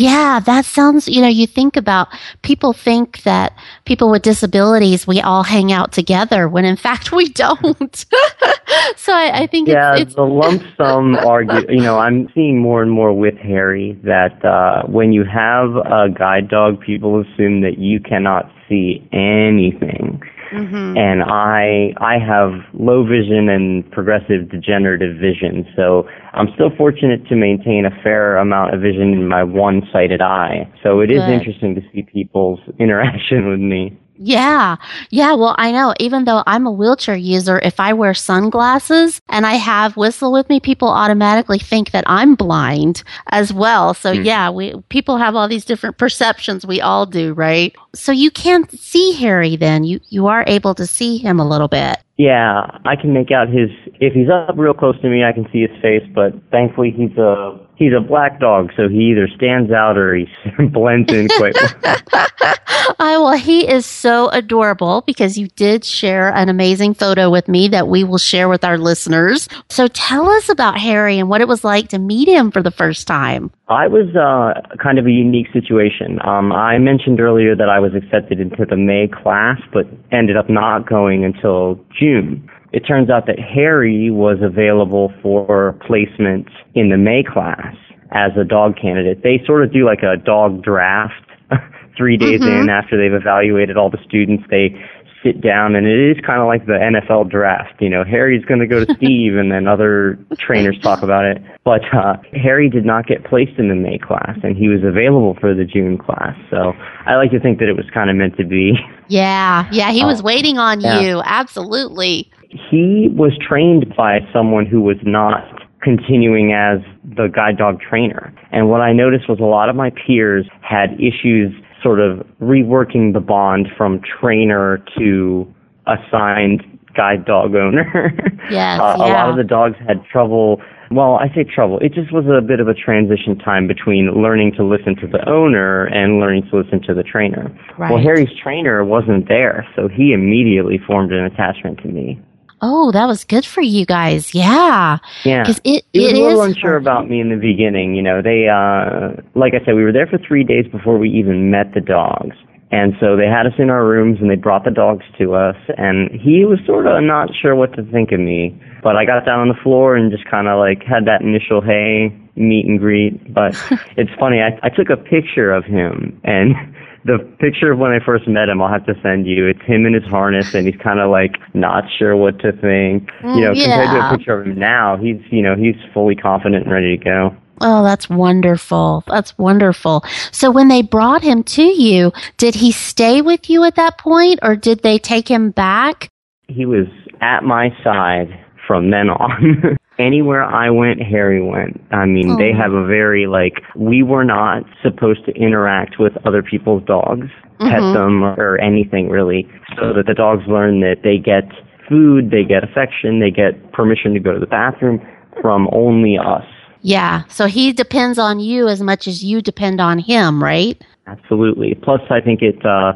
Yeah, 0.00 0.40
that 0.40 0.64
sounds, 0.64 1.06
you 1.06 1.20
know, 1.20 1.28
you 1.28 1.46
think 1.46 1.76
about 1.76 2.08
people 2.40 2.72
think 2.72 3.22
that 3.24 3.52
people 3.84 4.10
with 4.10 4.22
disabilities, 4.22 5.06
we 5.06 5.20
all 5.20 5.42
hang 5.42 5.72
out 5.72 5.92
together 5.92 6.48
when 6.48 6.64
in 6.64 6.76
fact 6.76 7.12
we 7.12 7.28
don't. 7.28 7.94
so 8.96 9.12
I, 9.12 9.42
I 9.42 9.46
think 9.46 9.68
Yeah, 9.68 9.92
it's, 9.92 10.02
it's 10.02 10.14
the 10.14 10.22
lump 10.22 10.62
sum 10.78 11.16
argue. 11.16 11.66
You 11.68 11.82
know, 11.82 11.98
I'm 11.98 12.30
seeing 12.34 12.58
more 12.58 12.80
and 12.82 12.90
more 12.90 13.12
with 13.12 13.36
Harry 13.36 14.00
that 14.02 14.42
uh, 14.42 14.86
when 14.86 15.12
you 15.12 15.24
have 15.24 15.76
a 15.76 16.08
guide 16.08 16.48
dog, 16.48 16.80
people 16.80 17.20
assume 17.20 17.60
that 17.60 17.76
you 17.76 18.00
cannot 18.00 18.50
see 18.70 19.06
anything. 19.12 20.22
Mhm. 20.52 20.98
And 20.98 21.22
I 21.22 21.92
I 21.98 22.18
have 22.18 22.52
low 22.74 23.04
vision 23.04 23.48
and 23.48 23.88
progressive 23.90 24.48
degenerative 24.50 25.16
vision, 25.16 25.66
so 25.76 26.06
I'm 26.34 26.48
still 26.54 26.70
fortunate 26.70 27.26
to 27.28 27.36
maintain 27.36 27.86
a 27.86 27.90
fair 28.02 28.36
amount 28.38 28.74
of 28.74 28.80
vision 28.80 29.12
in 29.12 29.28
my 29.28 29.44
one-sighted 29.44 30.20
eye. 30.20 30.66
So 30.82 31.00
it 31.00 31.10
is 31.10 31.22
Good. 31.22 31.30
interesting 31.30 31.74
to 31.76 31.82
see 31.92 32.02
people's 32.02 32.60
interaction 32.78 33.48
with 33.48 33.60
me. 33.60 33.96
Yeah. 34.22 34.76
Yeah. 35.08 35.32
Well, 35.34 35.54
I 35.56 35.72
know 35.72 35.94
even 35.98 36.24
though 36.26 36.42
I'm 36.46 36.66
a 36.66 36.70
wheelchair 36.70 37.16
user, 37.16 37.58
if 37.58 37.80
I 37.80 37.94
wear 37.94 38.12
sunglasses 38.12 39.18
and 39.30 39.46
I 39.46 39.54
have 39.54 39.96
whistle 39.96 40.30
with 40.30 40.48
me, 40.50 40.60
people 40.60 40.88
automatically 40.88 41.58
think 41.58 41.92
that 41.92 42.04
I'm 42.06 42.34
blind 42.34 43.02
as 43.30 43.50
well. 43.52 43.94
So 43.94 44.14
Hmm. 44.14 44.22
yeah, 44.22 44.50
we, 44.50 44.74
people 44.90 45.16
have 45.16 45.34
all 45.36 45.48
these 45.48 45.64
different 45.64 45.96
perceptions. 45.96 46.66
We 46.66 46.82
all 46.82 47.06
do, 47.06 47.32
right? 47.32 47.74
So 47.94 48.12
you 48.12 48.30
can't 48.30 48.70
see 48.78 49.12
Harry 49.14 49.56
then. 49.56 49.84
You, 49.84 50.00
you 50.10 50.26
are 50.26 50.44
able 50.46 50.74
to 50.74 50.86
see 50.86 51.16
him 51.16 51.40
a 51.40 51.48
little 51.48 51.68
bit. 51.68 51.96
Yeah, 52.20 52.76
I 52.84 52.96
can 52.96 53.14
make 53.14 53.30
out 53.30 53.48
his. 53.48 53.70
If 53.98 54.12
he's 54.12 54.28
up 54.28 54.54
real 54.58 54.74
close 54.74 55.00
to 55.00 55.08
me, 55.08 55.24
I 55.24 55.32
can 55.32 55.48
see 55.50 55.62
his 55.62 55.70
face. 55.80 56.02
But 56.14 56.34
thankfully, 56.50 56.90
he's 56.90 57.16
a 57.16 57.58
he's 57.76 57.94
a 57.96 58.00
black 58.06 58.38
dog, 58.38 58.72
so 58.76 58.90
he 58.90 59.10
either 59.10 59.26
stands 59.34 59.72
out 59.72 59.96
or 59.96 60.14
he 60.14 60.26
blends 60.70 61.10
in 61.10 61.28
quite 61.28 61.54
well. 61.54 61.96
I 62.98 63.16
well, 63.18 63.38
he 63.38 63.66
is 63.66 63.86
so 63.86 64.28
adorable 64.28 65.00
because 65.06 65.38
you 65.38 65.48
did 65.56 65.82
share 65.82 66.28
an 66.34 66.50
amazing 66.50 66.92
photo 66.92 67.30
with 67.30 67.48
me 67.48 67.68
that 67.68 67.88
we 67.88 68.04
will 68.04 68.18
share 68.18 68.50
with 68.50 68.64
our 68.64 68.76
listeners. 68.76 69.48
So 69.70 69.88
tell 69.88 70.28
us 70.28 70.50
about 70.50 70.78
Harry 70.78 71.18
and 71.18 71.30
what 71.30 71.40
it 71.40 71.48
was 71.48 71.64
like 71.64 71.88
to 71.88 71.98
meet 71.98 72.28
him 72.28 72.50
for 72.50 72.62
the 72.62 72.70
first 72.70 73.06
time. 73.06 73.50
I 73.70 73.86
was 73.86 74.10
uh, 74.16 74.60
kind 74.82 74.98
of 74.98 75.06
a 75.06 75.12
unique 75.12 75.46
situation. 75.52 76.18
Um, 76.26 76.50
I 76.50 76.78
mentioned 76.78 77.20
earlier 77.20 77.54
that 77.54 77.68
I 77.68 77.78
was 77.78 77.92
accepted 77.94 78.40
into 78.40 78.66
the 78.68 78.76
May 78.76 79.06
class, 79.06 79.60
but 79.72 79.86
ended 80.10 80.36
up 80.36 80.50
not 80.50 80.88
going 80.88 81.24
until 81.24 81.78
June. 81.96 82.50
It 82.72 82.80
turns 82.80 83.10
out 83.10 83.26
that 83.26 83.38
Harry 83.38 84.10
was 84.10 84.38
available 84.42 85.12
for 85.22 85.78
placement 85.86 86.48
in 86.74 86.88
the 86.90 86.98
May 86.98 87.22
class 87.22 87.76
as 88.10 88.32
a 88.36 88.44
dog 88.44 88.74
candidate. 88.76 89.22
They 89.22 89.40
sort 89.46 89.62
of 89.62 89.72
do 89.72 89.86
like 89.86 90.02
a 90.02 90.16
dog 90.16 90.64
draft 90.64 91.14
three 91.96 92.16
days 92.16 92.40
Mhm. 92.40 92.62
in 92.64 92.68
after 92.70 92.96
they've 92.98 93.14
evaluated 93.14 93.76
all 93.76 93.88
the 93.88 94.02
students. 94.04 94.42
They 94.50 94.74
sit 95.22 95.40
down 95.40 95.74
and 95.76 95.86
it 95.86 96.16
is 96.16 96.24
kind 96.24 96.40
of 96.40 96.46
like 96.46 96.66
the 96.66 96.72
NFL 96.72 97.30
draft. 97.30 97.74
You 97.80 97.90
know, 97.90 98.04
Harry's 98.04 98.44
going 98.44 98.60
to 98.60 98.66
go 98.66 98.84
to 98.84 98.94
Steve 98.96 99.36
and 99.36 99.52
then 99.52 99.66
other 99.68 100.18
trainers 100.38 100.78
talk 100.80 101.02
about 101.02 101.24
it. 101.24 101.42
But 101.64 101.82
uh, 101.94 102.16
Harry 102.32 102.68
did 102.70 102.84
not 102.84 103.06
get 103.06 103.24
placed 103.24 103.58
in 103.58 103.68
the 103.68 103.74
May 103.74 103.98
class 103.98 104.38
and 104.42 104.56
he 104.56 104.68
was 104.68 104.82
available 104.82 105.36
for 105.40 105.54
the 105.54 105.64
June 105.64 105.98
class. 105.98 106.36
So 106.50 106.72
I 107.06 107.16
like 107.16 107.30
to 107.32 107.40
think 107.40 107.58
that 107.58 107.68
it 107.68 107.76
was 107.76 107.86
kind 107.92 108.08
of 108.10 108.16
meant 108.16 108.36
to 108.38 108.44
be. 108.44 108.72
Yeah, 109.08 109.68
yeah, 109.72 109.90
he 109.90 110.04
was 110.04 110.20
Oh, 110.20 110.24
waiting 110.24 110.58
on 110.58 110.80
yeah. 110.80 111.00
you. 111.00 111.22
Absolutely. 111.24 112.30
He 112.70 113.08
was 113.12 113.32
trained 113.46 113.94
by 113.96 114.20
someone 114.32 114.66
who 114.66 114.80
was 114.80 114.96
not 115.02 115.44
continuing 115.82 116.52
as 116.52 116.78
the 117.04 117.28
guide 117.28 117.56
dog 117.56 117.80
trainer. 117.80 118.32
And 118.52 118.68
what 118.68 118.80
I 118.80 118.92
noticed 118.92 119.28
was 119.28 119.38
a 119.40 119.44
lot 119.44 119.68
of 119.68 119.76
my 119.76 119.90
peers 119.90 120.46
had 120.62 120.92
issues 121.00 121.52
sort 121.82 122.00
of 122.00 122.26
reworking 122.40 123.12
the 123.12 123.20
bond 123.20 123.68
from 123.76 124.00
trainer 124.20 124.82
to 124.98 125.52
assigned 125.86 126.62
guide 126.94 127.24
dog 127.24 127.54
owner. 127.54 128.12
Yes, 128.50 128.80
Uh, 128.80 128.96
A 128.96 129.06
lot 129.06 129.30
of 129.30 129.36
the 129.36 129.44
dogs 129.44 129.76
had 129.86 130.04
trouble. 130.06 130.60
Well, 130.90 131.14
I 131.14 131.28
say 131.32 131.44
trouble. 131.44 131.78
It 131.78 131.92
just 131.94 132.12
was 132.12 132.24
a 132.26 132.40
bit 132.40 132.58
of 132.58 132.66
a 132.66 132.74
transition 132.74 133.38
time 133.38 133.68
between 133.68 134.10
learning 134.20 134.54
to 134.56 134.64
listen 134.64 134.96
to 134.96 135.06
the 135.06 135.22
owner 135.28 135.84
and 135.84 136.18
learning 136.18 136.48
to 136.50 136.56
listen 136.56 136.82
to 136.88 136.94
the 136.94 137.04
trainer. 137.04 137.56
Well, 137.78 138.02
Harry's 138.02 138.36
trainer 138.42 138.84
wasn't 138.84 139.28
there, 139.28 139.64
so 139.76 139.86
he 139.86 140.12
immediately 140.12 140.78
formed 140.84 141.12
an 141.12 141.24
attachment 141.24 141.78
to 141.82 141.88
me. 141.88 142.20
Oh, 142.62 142.92
that 142.92 143.06
was 143.06 143.24
good 143.24 143.44
for 143.46 143.62
you 143.62 143.86
guys. 143.86 144.34
Yeah, 144.34 144.98
Yeah. 145.24 145.42
because 145.42 145.60
it 145.64 145.84
He 145.92 146.00
was 146.00 146.12
a 146.12 146.16
little 146.16 146.42
is 146.42 146.48
unsure 146.48 146.76
about 146.76 147.08
me 147.08 147.20
in 147.20 147.30
the 147.30 147.36
beginning. 147.36 147.94
You 147.94 148.02
know, 148.02 148.20
they, 148.22 148.48
uh, 148.48 149.20
like 149.34 149.54
I 149.54 149.64
said, 149.64 149.74
we 149.74 149.84
were 149.84 149.92
there 149.92 150.06
for 150.06 150.18
three 150.18 150.44
days 150.44 150.66
before 150.70 150.98
we 150.98 151.08
even 151.10 151.50
met 151.50 151.72
the 151.74 151.80
dogs. 151.80 152.36
And 152.72 152.94
so 153.00 153.16
they 153.16 153.26
had 153.26 153.46
us 153.46 153.54
in 153.58 153.68
our 153.68 153.84
rooms 153.84 154.18
and 154.20 154.30
they 154.30 154.36
brought 154.36 154.64
the 154.64 154.70
dogs 154.70 155.04
to 155.18 155.34
us. 155.34 155.56
And 155.76 156.10
he 156.12 156.44
was 156.44 156.60
sort 156.66 156.86
of 156.86 157.02
not 157.02 157.30
sure 157.34 157.56
what 157.56 157.74
to 157.74 157.82
think 157.90 158.12
of 158.12 158.20
me. 158.20 158.60
But 158.82 158.96
I 158.96 159.04
got 159.04 159.24
down 159.26 159.40
on 159.40 159.48
the 159.48 159.60
floor 159.62 159.96
and 159.96 160.10
just 160.12 160.24
kind 160.30 160.46
of 160.46 160.58
like 160.58 160.82
had 160.84 161.04
that 161.06 161.20
initial 161.20 161.60
hey, 161.60 162.16
meet 162.36 162.66
and 162.66 162.78
greet. 162.78 163.32
But 163.34 163.54
it's 163.96 164.12
funny, 164.20 164.40
I, 164.40 164.58
I 164.62 164.68
took 164.68 164.88
a 164.88 164.96
picture 164.96 165.52
of 165.52 165.64
him 165.64 166.20
and 166.22 166.54
the 167.04 167.18
picture 167.38 167.72
of 167.72 167.78
when 167.78 167.92
I 167.92 168.04
first 168.04 168.28
met 168.28 168.48
him, 168.48 168.60
I'll 168.60 168.72
have 168.72 168.86
to 168.86 168.94
send 169.02 169.26
you. 169.26 169.46
It's 169.46 169.62
him 169.62 169.86
in 169.86 169.94
his 169.94 170.04
harness, 170.04 170.54
and 170.54 170.66
he's 170.66 170.76
kind 170.82 171.00
of 171.00 171.10
like 171.10 171.36
not 171.54 171.84
sure 171.98 172.16
what 172.16 172.38
to 172.40 172.52
think. 172.52 173.08
You 173.22 173.40
know, 173.40 173.52
Mm, 173.52 173.64
compared 173.64 173.90
to 173.90 174.06
a 174.06 174.16
picture 174.16 174.40
of 174.40 174.46
him 174.46 174.58
now, 174.58 174.96
he's 174.96 175.20
you 175.30 175.42
know 175.42 175.56
he's 175.56 175.76
fully 175.94 176.14
confident 176.14 176.64
and 176.64 176.72
ready 176.72 176.96
to 176.96 177.04
go. 177.04 177.36
Oh, 177.62 177.84
that's 177.84 178.08
wonderful. 178.08 179.04
That's 179.06 179.36
wonderful. 179.36 180.02
So 180.32 180.50
when 180.50 180.68
they 180.68 180.80
brought 180.82 181.22
him 181.22 181.42
to 181.44 181.62
you, 181.62 182.10
did 182.38 182.54
he 182.54 182.72
stay 182.72 183.20
with 183.20 183.50
you 183.50 183.64
at 183.64 183.76
that 183.76 183.98
point, 183.98 184.38
or 184.42 184.56
did 184.56 184.82
they 184.82 184.98
take 184.98 185.28
him 185.28 185.50
back? 185.50 186.08
He 186.48 186.64
was 186.64 186.86
at 187.20 187.44
my 187.44 187.70
side 187.84 188.28
from 188.66 188.90
then 188.90 189.10
on. 189.10 189.76
Anywhere 190.00 190.42
I 190.42 190.70
went, 190.70 191.02
Harry 191.02 191.42
went. 191.42 191.80
I 191.92 192.06
mean, 192.06 192.36
they 192.38 192.52
Oh. 192.52 192.56
have 192.56 192.72
a 192.72 192.84
very 192.86 193.26
like 193.26 193.62
we 193.76 194.02
were 194.02 194.24
not 194.24 194.64
supposed 194.82 195.24
to 195.26 195.32
interact 195.36 195.98
with 195.98 196.16
other 196.26 196.42
people's 196.42 196.82
dogs, 196.84 197.28
pet 197.60 197.80
Mhm. 197.80 197.92
them 197.94 198.24
or 198.24 198.58
anything 198.60 199.10
really, 199.10 199.46
so 199.78 199.92
that 199.92 200.06
the 200.06 200.14
dogs 200.14 200.46
learn 200.46 200.80
that 200.80 201.02
they 201.02 201.18
get 201.18 201.44
food, 201.88 202.30
they 202.30 202.44
get 202.44 202.64
affection, 202.64 203.18
they 203.20 203.30
get 203.30 203.72
permission 203.72 204.14
to 204.14 204.20
go 204.20 204.32
to 204.32 204.38
the 204.38 204.46
bathroom 204.46 205.00
from 205.42 205.68
only 205.72 206.16
us. 206.18 206.44
Yeah. 206.82 207.22
So 207.28 207.46
he 207.46 207.72
depends 207.72 208.18
on 208.18 208.40
you 208.40 208.66
as 208.68 208.80
much 208.80 209.06
as 209.06 209.22
you 209.22 209.42
depend 209.42 209.80
on 209.80 209.98
him, 209.98 210.42
right? 210.42 210.80
Absolutely. 211.06 211.74
Plus, 211.74 212.00
I 212.10 212.20
think 212.20 212.40
it 212.42 212.64
uh, 212.64 212.92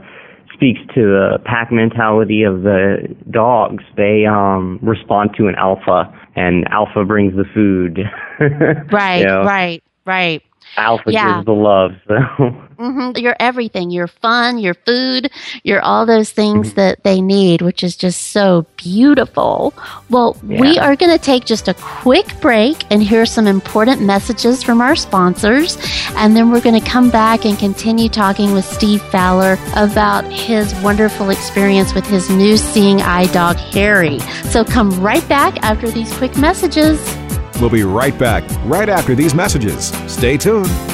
speaks 0.65 0.81
to 0.95 1.03
the 1.03 1.39
pack 1.45 1.71
mentality 1.71 2.43
of 2.43 2.63
the 2.63 3.15
dogs. 3.31 3.85
They 3.97 4.25
um, 4.25 4.79
respond 4.83 5.31
to 5.37 5.47
an 5.47 5.55
alpha, 5.57 6.05
and 6.37 6.67
alpha 6.69 7.05
brings 7.05 7.35
the 7.37 7.45
food. 7.53 7.99
Right. 8.91 9.21
You 9.21 9.27
know, 9.27 9.45
Right. 9.45 9.83
Right. 10.05 10.43
Alpha 10.77 11.13
Yeah. 11.13 11.35
gives 11.37 11.47
the 11.47 11.53
love. 11.53 11.93
So 12.09 12.15
hmm 12.79 13.11
You're 13.17 13.37
everything. 13.39 13.91
You're 13.91 14.09
fun. 14.09 14.59
You're 14.59 14.75
food. 14.75 15.31
You're 15.63 15.81
all 15.83 16.07
those 16.07 16.31
things 16.31 16.69
Mm-hmm. 16.69 16.77
that 16.77 17.03
they 17.05 17.21
need, 17.21 17.63
which 17.63 17.83
is 17.85 17.97
just 17.97 18.29
so 18.33 18.67
beautiful. 18.77 19.75
Well, 20.11 20.37
we 20.43 20.79
are 20.79 20.97
going 20.97 21.13
to 21.17 21.23
take 21.23 21.45
just 21.45 21.69
a 21.69 21.75
quick 21.75 22.27
break 22.41 22.85
and 22.91 23.03
hear 23.03 23.27
some 23.27 23.47
important 23.47 24.03
messages 24.03 24.63
from 24.63 24.81
our 24.81 24.97
sponsors. 24.97 25.77
And 26.17 26.37
then 26.37 26.51
we're 26.51 26.61
going 26.61 26.81
to 26.81 26.87
come 26.89 27.11
back 27.11 27.45
and 27.45 27.59
continue 27.59 28.09
talking 28.09 28.53
with 28.53 28.65
Steve 28.65 29.03
Fowler 29.03 29.57
about 29.77 30.25
his 30.33 30.75
wonderful 30.83 31.31
experience 31.31 31.95
with 31.95 32.07
his 32.07 32.29
new 32.31 32.57
seeing 32.57 33.01
eye 33.03 33.27
dog, 33.27 33.57
Harry. 33.57 34.19
So 34.51 34.65
come 34.65 34.91
right 35.01 35.27
back 35.29 35.63
after 35.63 35.91
these 35.91 36.13
quick 36.17 36.37
messages. 36.37 36.99
We'll 37.61 37.71
be 37.71 37.85
right 37.85 38.17
back 38.19 38.45
right 38.65 38.89
after 38.89 39.15
these 39.15 39.35
messages. 39.35 39.89
Stay 40.13 40.37
tuned. 40.37 40.94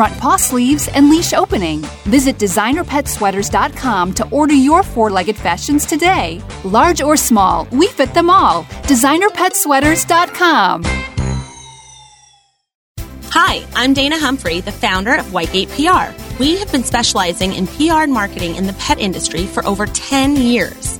front 0.00 0.18
paw 0.18 0.36
sleeves, 0.36 0.88
and 0.94 1.10
leash 1.10 1.34
opening. 1.34 1.80
Visit 2.04 2.38
designerpetsweaters.com 2.38 4.14
to 4.14 4.26
order 4.30 4.54
your 4.54 4.82
four 4.82 5.10
legged 5.10 5.36
fashions 5.36 5.84
today. 5.84 6.40
Large 6.64 7.02
or 7.02 7.18
small, 7.18 7.68
we 7.70 7.86
fit 7.88 8.14
them 8.14 8.30
all. 8.30 8.62
DesignerPetSweaters.com. 8.88 10.84
Hi, 13.32 13.62
I'm 13.74 13.92
Dana 13.92 14.18
Humphrey, 14.18 14.60
the 14.60 14.72
founder 14.72 15.16
of 15.16 15.26
Whitegate 15.26 15.68
PR. 15.76 16.14
We 16.42 16.56
have 16.56 16.72
been 16.72 16.84
specializing 16.84 17.52
in 17.52 17.66
PR 17.66 18.04
and 18.04 18.12
marketing 18.14 18.56
in 18.56 18.66
the 18.66 18.72
pet 18.84 18.98
industry 18.98 19.44
for 19.44 19.66
over 19.66 19.84
10 19.84 20.36
years. 20.36 20.99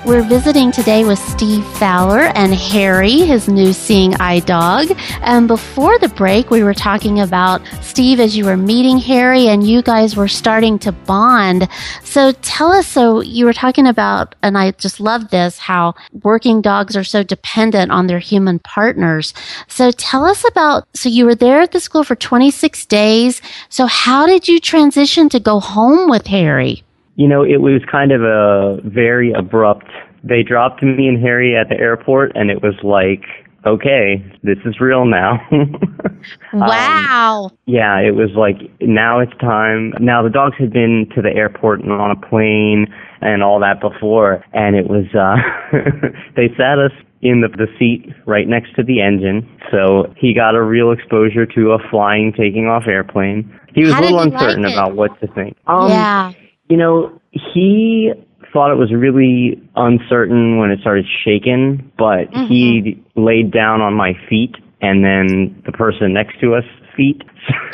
We're 0.03 0.23
visiting 0.23 0.71
today 0.71 1.05
with 1.05 1.19
Steve 1.19 1.63
Fowler 1.77 2.31
and 2.33 2.55
Harry, 2.55 3.19
his 3.19 3.47
new 3.47 3.71
seeing 3.71 4.15
eye 4.15 4.39
dog. 4.39 4.87
And 5.21 5.47
before 5.47 5.99
the 5.99 6.09
break, 6.09 6.49
we 6.49 6.63
were 6.63 6.73
talking 6.73 7.19
about 7.19 7.61
Steve 7.81 8.19
as 8.19 8.35
you 8.35 8.45
were 8.45 8.57
meeting 8.57 8.97
Harry 8.97 9.47
and 9.47 9.65
you 9.65 9.83
guys 9.83 10.15
were 10.15 10.27
starting 10.27 10.79
to 10.79 10.91
bond. 10.91 11.69
So 12.03 12.31
tell 12.41 12.71
us, 12.71 12.87
so 12.87 13.21
you 13.21 13.45
were 13.45 13.53
talking 13.53 13.85
about, 13.85 14.33
and 14.41 14.57
I 14.57 14.71
just 14.71 14.99
love 14.99 15.29
this, 15.29 15.59
how 15.59 15.93
working 16.23 16.61
dogs 16.61 16.97
are 16.97 17.03
so 17.03 17.21
dependent 17.21 17.91
on 17.91 18.07
their 18.07 18.19
human 18.19 18.57
partners. 18.57 19.35
So 19.67 19.91
tell 19.91 20.25
us 20.25 20.43
about, 20.47 20.87
so 20.95 21.09
you 21.09 21.25
were 21.25 21.35
there 21.35 21.61
at 21.61 21.73
the 21.73 21.79
school 21.79 22.03
for 22.03 22.15
26 22.15 22.87
days. 22.87 23.39
So 23.69 23.85
how 23.85 24.25
did 24.25 24.47
you 24.47 24.59
transition 24.59 25.29
to 25.29 25.39
go 25.39 25.59
home 25.59 26.09
with 26.09 26.25
Harry? 26.25 26.83
You 27.15 27.27
know, 27.27 27.43
it 27.43 27.61
was 27.61 27.81
kind 27.91 28.11
of 28.11 28.21
a 28.21 28.77
very 28.83 29.31
abrupt. 29.33 29.87
They 30.23 30.43
dropped 30.43 30.81
me 30.83 31.07
and 31.07 31.21
Harry 31.21 31.55
at 31.55 31.69
the 31.69 31.75
airport, 31.75 32.31
and 32.35 32.49
it 32.49 32.61
was 32.61 32.75
like, 32.83 33.23
okay, 33.65 34.23
this 34.43 34.57
is 34.65 34.79
real 34.79 35.05
now. 35.05 35.39
Um, 36.53 36.59
Wow. 36.59 37.51
yeah, 37.65 37.97
it 37.99 38.13
was 38.15 38.29
like 38.35 38.57
now 38.79 39.19
it's 39.19 39.35
time. 39.39 39.93
Now 39.99 40.21
the 40.21 40.29
dogs 40.29 40.55
had 40.59 40.71
been 40.71 41.09
to 41.15 41.21
the 41.21 41.33
airport 41.33 41.79
and 41.81 41.91
on 41.91 42.11
a 42.11 42.15
plane 42.15 42.93
and 43.21 43.41
all 43.41 43.59
that 43.61 43.81
before, 43.81 44.43
and 44.53 44.75
it 44.75 44.87
was 44.87 45.05
uh 45.15 45.37
they 46.35 46.49
sat 46.57 46.77
us 46.77 46.91
in 47.21 47.41
the, 47.41 47.47
the 47.47 47.67
seat 47.79 48.13
right 48.27 48.47
next 48.47 48.75
to 48.75 48.83
the 48.83 49.01
engine, 49.01 49.49
so 49.71 50.13
he 50.17 50.33
got 50.33 50.53
a 50.53 50.61
real 50.61 50.91
exposure 50.91 51.45
to 51.45 51.71
a 51.71 51.79
flying, 51.89 52.33
taking 52.33 52.67
off 52.67 52.83
airplane. 52.85 53.49
He 53.73 53.83
was 53.83 53.93
How 53.93 54.01
a 54.01 54.03
little 54.03 54.19
did 54.19 54.25
he 54.25 54.31
like 54.35 54.41
uncertain 54.43 54.65
about 54.65 54.95
what 54.95 55.19
to 55.21 55.27
think. 55.27 55.57
Um, 55.65 55.89
yeah. 55.89 56.33
You 56.71 56.77
know, 56.77 57.11
he 57.31 58.13
thought 58.53 58.71
it 58.71 58.77
was 58.77 58.93
really 58.93 59.61
uncertain 59.75 60.57
when 60.57 60.71
it 60.71 60.79
started 60.79 61.05
shaking, 61.23 61.91
but 61.97 62.29
he 62.47 62.81
mm-hmm. 62.81 63.23
laid 63.23 63.51
down 63.51 63.81
on 63.81 63.93
my 63.93 64.13
feet 64.29 64.55
and 64.81 65.03
then 65.03 65.61
the 65.65 65.71
person 65.73 66.13
next 66.13 66.39
to 66.39 66.55
us 66.55 66.63
feet. 66.95 67.21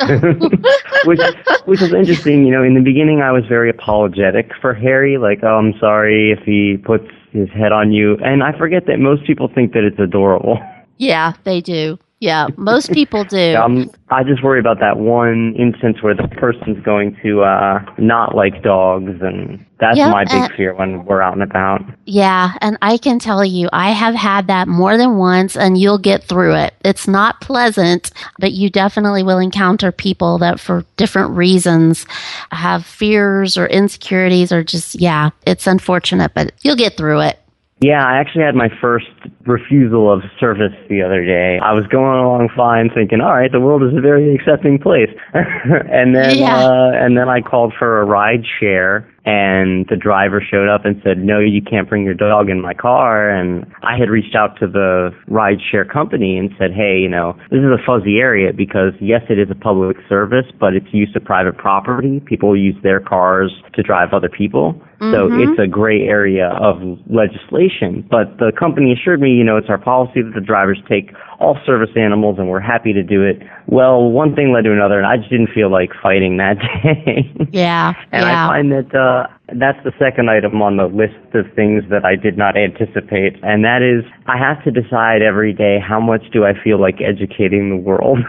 which 1.04 1.20
which 1.66 1.80
was 1.80 1.92
interesting, 1.92 2.44
you 2.44 2.52
know, 2.52 2.62
in 2.62 2.74
the 2.74 2.80
beginning 2.80 3.20
I 3.20 3.32
was 3.32 3.44
very 3.48 3.70
apologetic 3.70 4.50
for 4.60 4.74
Harry, 4.74 5.18
like, 5.18 5.40
oh 5.42 5.56
I'm 5.56 5.74
sorry 5.78 6.32
if 6.32 6.44
he 6.44 6.76
puts 6.76 7.06
his 7.32 7.48
head 7.50 7.70
on 7.70 7.92
you 7.92 8.16
and 8.24 8.42
I 8.42 8.56
forget 8.56 8.86
that 8.86 8.98
most 8.98 9.26
people 9.26 9.48
think 9.54 9.74
that 9.74 9.84
it's 9.84 9.98
adorable. 9.98 10.58
Yeah, 10.96 11.34
they 11.44 11.60
do. 11.60 11.98
Yeah, 12.20 12.48
most 12.56 12.90
people 12.92 13.24
do. 13.24 13.56
Um, 13.56 13.90
I 14.10 14.24
just 14.24 14.42
worry 14.42 14.58
about 14.58 14.80
that 14.80 14.98
one 14.98 15.54
instance 15.56 16.02
where 16.02 16.14
the 16.14 16.26
person's 16.26 16.82
going 16.84 17.16
to 17.22 17.42
uh 17.42 17.78
not 17.98 18.34
like 18.34 18.62
dogs 18.62 19.20
and 19.20 19.64
that's 19.78 19.96
Yeah, 19.96 20.10
my 20.10 20.24
big 20.24 20.42
uh, 20.42 20.48
fear 20.56 20.74
when 20.74 21.04
we're 21.04 21.22
out 21.22 21.34
and 21.34 21.42
about. 21.42 21.82
Yeah, 22.04 22.54
and 22.60 22.76
I 22.82 22.98
can 22.98 23.18
tell 23.18 23.44
you, 23.44 23.68
I 23.72 23.92
have 23.92 24.14
had 24.14 24.48
that 24.48 24.66
more 24.66 24.96
than 24.96 25.18
once, 25.18 25.56
and 25.56 25.78
you'll 25.78 25.98
get 25.98 26.24
through 26.24 26.54
it. 26.56 26.74
It's 26.84 27.06
not 27.06 27.40
pleasant, 27.40 28.10
but 28.40 28.52
you 28.52 28.70
definitely 28.70 29.22
will 29.22 29.38
encounter 29.38 29.92
people 29.92 30.38
that, 30.38 30.58
for 30.58 30.84
different 30.96 31.36
reasons, 31.36 32.06
have 32.50 32.84
fears 32.84 33.56
or 33.56 33.66
insecurities, 33.66 34.50
or 34.50 34.64
just, 34.64 34.96
yeah, 34.96 35.30
it's 35.46 35.66
unfortunate, 35.66 36.32
but 36.34 36.52
you'll 36.62 36.76
get 36.76 36.96
through 36.96 37.20
it. 37.20 37.38
Yeah, 37.80 38.04
I 38.04 38.18
actually 38.18 38.42
had 38.42 38.56
my 38.56 38.68
first 38.80 39.06
refusal 39.46 40.12
of 40.12 40.22
service 40.40 40.74
the 40.88 41.00
other 41.00 41.24
day. 41.24 41.60
I 41.62 41.72
was 41.72 41.86
going 41.86 42.18
along 42.18 42.48
fine, 42.56 42.90
thinking, 42.90 43.20
"All 43.20 43.34
right, 43.34 43.52
the 43.52 43.60
world 43.60 43.84
is 43.84 43.96
a 43.96 44.00
very 44.00 44.34
accepting 44.34 44.80
place," 44.80 45.10
and 45.34 46.14
then 46.14 46.38
Yeah. 46.38 46.56
uh, 46.56 46.90
and 46.94 47.16
then 47.16 47.28
I 47.28 47.40
called 47.40 47.72
for 47.78 48.00
a 48.00 48.04
ride 48.04 48.44
share, 48.58 49.06
and 49.24 49.86
the 49.86 49.94
driver 49.96 50.40
showed 50.40 50.68
up 50.68 50.84
and 50.84 51.00
said, 51.04 51.18
"No, 51.18 51.38
you 51.38 51.62
can't 51.62 51.88
bring 51.88 52.04
your 52.04 52.14
dog 52.14 52.50
in 52.50 52.60
my 52.60 52.74
car." 52.74 53.30
And 53.30 53.64
I 53.84 53.96
had 53.96 54.10
reached 54.10 54.34
out 54.34 54.58
to 54.58 54.66
the 54.66 55.14
ride 55.28 55.60
share 55.62 55.84
company 55.84 56.36
and 56.36 56.50
said, 56.58 56.72
"Hey, 56.72 56.98
you 56.98 57.08
know, 57.08 57.36
this 57.50 57.60
is 57.60 57.70
a 57.70 57.78
fuzzy 57.86 58.18
area 58.18 58.52
because 58.52 58.92
yes, 58.98 59.22
it 59.28 59.38
is 59.38 59.50
a 59.50 59.54
public 59.54 59.98
service, 60.08 60.46
but 60.58 60.74
it's 60.74 60.92
used 60.92 61.14
of 61.14 61.24
private 61.24 61.56
property. 61.56 62.18
People 62.26 62.56
use 62.56 62.76
their 62.82 62.98
cars 62.98 63.52
to 63.74 63.84
drive 63.84 64.12
other 64.12 64.28
people." 64.28 64.82
So 65.00 65.28
Mhm. 65.28 65.48
it's 65.50 65.58
a 65.60 65.66
gray 65.68 66.02
area 66.08 66.48
of 66.48 66.82
legislation. 67.08 68.04
But 68.10 68.38
the 68.38 68.50
company 68.50 68.92
assured 68.92 69.20
me, 69.20 69.30
you 69.30 69.44
know, 69.44 69.56
it's 69.56 69.68
our 69.68 69.78
policy 69.78 70.22
that 70.22 70.34
the 70.34 70.40
drivers 70.40 70.78
take 70.88 71.12
all 71.38 71.56
service 71.64 71.90
animals 71.96 72.36
and 72.38 72.48
we're 72.48 72.58
happy 72.58 72.92
to 72.92 73.02
do 73.02 73.22
it. 73.22 73.40
Well, 73.66 74.10
one 74.10 74.34
thing 74.34 74.52
led 74.52 74.64
to 74.64 74.72
another 74.72 74.98
and 74.98 75.06
I 75.06 75.18
just 75.18 75.30
didn't 75.30 75.50
feel 75.50 75.70
like 75.70 75.92
fighting 76.02 76.36
that 76.38 76.58
day. 76.82 77.30
Yeah, 77.52 77.92
and 78.10 78.24
yeah. 78.24 78.44
I 78.44 78.48
find 78.48 78.72
that 78.72 78.92
uh 78.94 79.26
that's 79.54 79.82
the 79.84 79.92
second 79.98 80.28
item 80.30 80.60
on 80.60 80.76
the 80.76 80.86
list 80.86 81.14
of 81.34 81.50
things 81.54 81.84
that 81.90 82.04
I 82.04 82.16
did 82.16 82.36
not 82.36 82.56
anticipate. 82.56 83.36
And 83.42 83.64
that 83.64 83.82
is 83.82 84.04
I 84.26 84.36
have 84.36 84.62
to 84.64 84.70
decide 84.72 85.22
every 85.22 85.52
day 85.52 85.78
how 85.78 86.00
much 86.00 86.28
do 86.32 86.44
I 86.44 86.54
feel 86.54 86.80
like 86.80 87.00
educating 87.00 87.70
the 87.70 87.76
world. 87.76 88.18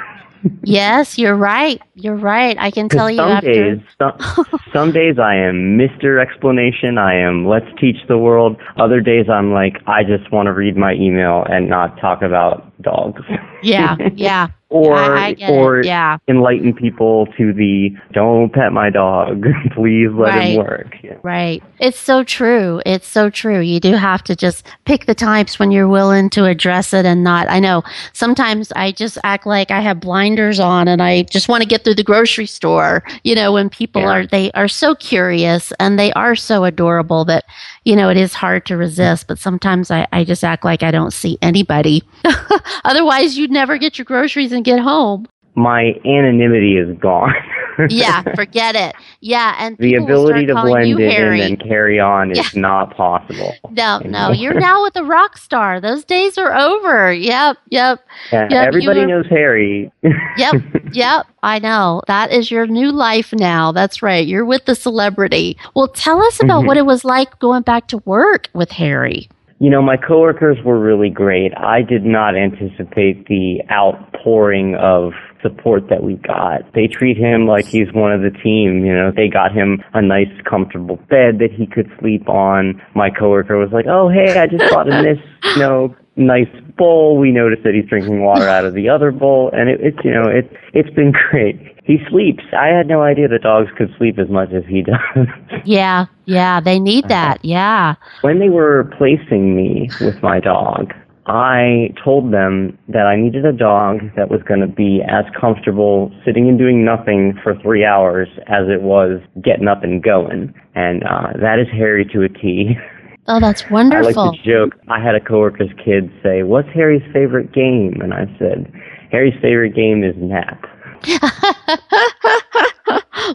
yes, 0.64 1.18
you're 1.18 1.36
right. 1.36 1.82
You're 1.96 2.16
right. 2.16 2.58
I 2.60 2.72
can 2.72 2.90
tell 2.90 3.10
you 3.10 3.18
some 3.18 3.32
after. 3.32 3.76
days, 3.76 3.84
some, 3.98 4.18
some 4.74 4.92
days 4.92 5.20
I 5.20 5.36
am 5.36 5.78
Mr. 5.78 6.22
Explanation. 6.22 6.98
I 6.98 7.16
am 7.16 7.48
Let's 7.48 7.68
teach 7.80 7.98
the 8.08 8.18
world. 8.18 8.58
Other 8.78 9.02
days 9.02 9.26
I'm 9.30 9.52
like 9.54 9.78
I 9.88 10.04
just 10.04 10.32
want 10.32 10.48
to 10.48 10.54
read 10.54 10.78
my 10.78 10.94
email 10.94 11.46
and 11.50 11.70
not 11.70 12.00
talk 12.00 12.22
about 12.22 12.69
dogs. 12.82 13.22
Yeah, 13.62 13.96
yeah. 14.16 14.48
or 14.70 14.96
I, 14.96 15.26
I 15.28 15.34
get 15.34 15.50
or 15.50 15.80
it. 15.80 15.86
Yeah. 15.86 16.18
enlighten 16.28 16.74
people 16.74 17.26
to 17.38 17.52
the 17.52 17.90
don't 18.14 18.54
pet 18.54 18.72
my 18.72 18.90
dog. 18.90 19.44
Please 19.76 20.10
let 20.14 20.30
Right. 20.30 20.42
him 20.52 20.58
work. 20.64 20.96
Yeah. 21.04 21.16
Right. 21.24 21.62
It's 21.80 22.00
so 22.00 22.24
true. 22.24 22.82
It's 22.86 23.08
so 23.08 23.30
true. 23.30 23.60
You 23.60 23.80
do 23.82 23.94
have 23.96 24.24
to 24.26 24.36
just 24.36 24.66
pick 24.86 25.06
the 25.08 25.16
times 25.16 25.60
when 25.60 25.72
you're 25.72 25.88
willing 25.90 26.30
to 26.32 26.46
address 26.46 26.94
it 26.94 27.06
and 27.06 27.24
not. 27.24 27.50
I 27.50 27.60
know 27.60 27.84
sometimes 28.14 28.72
I 28.76 28.92
just 28.94 29.18
act 29.24 29.46
like 29.46 29.72
I 29.72 29.82
have 29.82 30.00
blinders 30.00 30.60
on 30.60 30.88
and 30.88 31.02
I 31.02 31.24
just 31.24 31.50
want 31.50 31.62
to 31.64 31.68
get 31.68 31.84
through 31.84 31.96
the 31.96 32.04
grocery 32.04 32.46
store. 32.46 33.04
You 33.24 33.36
know, 33.36 33.52
when 33.52 33.70
people 33.70 34.02
Yeah. 34.04 34.10
are, 34.12 34.26
they 34.28 34.52
are 34.52 34.68
so 34.70 34.96
curious 34.96 35.74
and 35.80 36.00
they 36.00 36.14
are 36.14 36.36
so 36.36 36.64
adorable 36.64 37.26
that, 37.26 37.44
you 37.84 37.96
know, 37.96 38.08
it 38.10 38.18
is 38.18 38.34
hard 38.34 38.66
to 38.68 38.78
resist. 38.78 39.28
But 39.28 39.40
sometimes 39.40 39.92
I, 39.92 40.08
I 40.14 40.24
just 40.24 40.44
act 40.46 40.64
like 40.64 40.84
I 40.84 40.92
don't 40.92 41.12
see 41.12 41.38
anybody. 41.42 42.04
Otherwise, 42.86 43.38
you'd 43.38 43.52
never 43.52 43.78
get 43.78 43.98
your 43.98 44.06
groceries 44.06 44.52
and 44.52 44.64
get 44.66 44.80
home. 44.80 45.28
my 45.56 45.94
anonymity 46.06 46.78
is 46.78 46.98
gone. 47.00 47.34
yeah, 47.90 48.24
forget 48.36 48.76
it. 48.76 48.94
Yeah, 49.22 49.56
and 49.58 49.78
the 49.78 49.96
ability 49.96 50.46
to 50.48 50.54
blend 50.54 51.00
in 51.00 51.10
Harry. 51.10 51.42
and 51.42 51.60
carry 51.60 52.00
on 52.00 52.32
is 52.32 52.56
not 52.56 52.96
possible. 52.96 53.54
No, 53.72 54.00
you 54.04 54.10
no, 54.12 54.32
you're 54.32 54.54
now 54.60 54.84
with 54.84 54.96
a 54.98 55.04
rock 55.04 55.38
star. 55.38 55.80
Those 55.82 56.04
days 56.06 56.38
are 56.38 56.54
over. 56.56 57.12
Yep, 57.14 57.58
yep, 57.70 58.00
Yeah, 58.32 58.48
Yep, 58.52 58.68
everybody 58.68 59.06
knows 59.06 59.26
Harry. 59.30 59.92
yep, 60.38 60.56
yep. 60.94 61.26
I 61.42 61.60
know. 61.60 62.02
That 62.08 62.32
is 62.32 62.52
your 62.52 62.68
new 62.68 62.92
life 62.92 63.32
now. 63.34 63.72
That's 63.72 64.02
right. 64.02 64.26
You're 64.28 64.46
with 64.46 64.66
the 64.66 64.76
celebrity. 64.76 65.58
Well, 65.74 65.88
tell 65.88 66.22
us 66.22 66.42
about 66.44 66.64
Mhm. 66.64 66.68
what 66.68 66.78
it 66.78 66.86
was 66.86 67.06
like 67.06 67.38
going 67.40 67.64
back 67.64 67.88
to 67.90 67.98
work 68.00 68.50
with 68.54 68.72
Harry. 68.72 69.30
You 69.62 69.70
know, 69.70 69.82
my 69.82 69.98
coworkers 69.98 70.58
were 70.64 70.80
really 70.80 71.10
great. 71.10 71.52
I 71.58 71.82
did 71.82 72.06
not 72.06 72.38
anticipate 72.38 73.28
the 73.28 73.62
outpouring 73.70 74.76
of 74.76 75.12
support 75.42 75.90
that 75.90 76.02
we 76.02 76.16
got. 76.16 76.62
They 76.74 76.88
treat 76.88 77.18
him 77.18 77.46
like 77.46 77.66
he's 77.66 77.92
one 77.94 78.14
of 78.14 78.22
the 78.22 78.32
team. 78.32 78.86
You 78.86 78.96
know, 78.96 79.12
they 79.14 79.28
got 79.28 79.52
him 79.52 79.84
a 79.94 80.02
nice, 80.02 80.32
comfortable 80.50 80.96
bed 81.10 81.40
that 81.40 81.50
he 81.52 81.68
could 81.68 81.92
sleep 82.00 82.30
on. 82.30 82.82
My 82.96 83.10
coworker 83.10 83.58
was 83.58 83.72
like, 83.74 83.86
"Oh, 83.86 84.08
hey, 84.08 84.40
I 84.40 84.48
just 84.48 84.72
bought 84.72 84.88
him 84.88 85.04
this, 85.04 85.20
you 85.44 85.60
know, 85.60 85.96
nice 86.20 86.50
bowl." 86.78 87.18
We 87.18 87.32
notice 87.32 87.60
that 87.64 87.74
he's 87.74 87.90
drinking 87.90 88.22
water 88.22 88.48
out 88.56 88.66
of 88.66 88.74
the 88.74 88.90
other 88.90 89.12
bowl, 89.12 89.50
and 89.54 89.70
it, 89.70 89.80
it's, 89.82 89.98
you 90.04 90.12
know, 90.12 90.28
it 90.28 90.52
it's 90.74 90.90
been 90.92 91.12
great. 91.12 91.58
He 91.84 91.98
sleeps. 92.10 92.44
I 92.54 92.68
had 92.68 92.88
no 92.88 93.02
idea 93.02 93.28
that 93.28 93.42
dogs 93.42 93.70
could 93.76 93.90
sleep 93.98 94.20
as 94.20 94.30
much 94.30 94.52
as 94.54 94.64
he 94.68 94.82
does. 94.84 95.28
Yeah, 95.66 96.06
yeah. 96.26 96.60
They 96.60 96.80
need 96.80 97.08
that. 97.08 97.44
Yeah. 97.44 97.96
When 98.22 98.40
they 98.40 98.50
were 98.50 98.94
placing 98.98 99.56
me 99.56 99.90
with 100.00 100.22
my 100.22 100.40
dog, 100.40 100.94
I 101.30 101.94
told 102.04 102.34
them 102.34 102.76
that 102.88 103.06
I 103.06 103.16
needed 103.16 103.46
a 103.46 103.54
dog 103.54 104.00
that 104.16 104.32
was 104.32 104.42
going 104.48 104.62
to 104.62 104.68
be 104.68 105.02
as 105.08 105.26
comfortable 105.40 106.12
sitting 106.26 106.50
and 106.50 106.58
doing 106.58 106.84
nothing 106.84 107.40
for 107.44 107.54
three 107.62 107.86
hours 107.86 108.28
as 108.48 108.68
it 108.68 108.82
was 108.82 109.22
getting 109.44 109.68
up 109.68 109.84
and 109.84 110.02
going. 110.02 110.56
And 110.74 111.04
uh, 111.04 111.34
that 111.40 111.60
is 111.60 111.68
Harry 111.72 112.04
to 112.14 112.24
a 112.24 112.30
T. 112.30 112.76
Oh, 113.30 113.40
that's 113.40 113.70
wonderful. 113.70 114.20
I 114.20 114.26
like 114.26 114.42
to 114.42 114.44
joke. 114.44 114.74
I 114.90 115.00
had 115.00 115.14
a 115.14 115.20
coworker's 115.20 115.70
kid 115.86 116.12
say, 116.24 116.42
"What's 116.42 116.68
Harry's 116.70 117.04
favorite 117.14 117.52
game?" 117.54 118.02
And 118.02 118.12
I 118.12 118.26
said, 118.40 118.74
"Harry's 119.12 119.40
favorite 119.40 119.76
game 119.76 120.04
is 120.04 120.16
nap." 120.18 120.66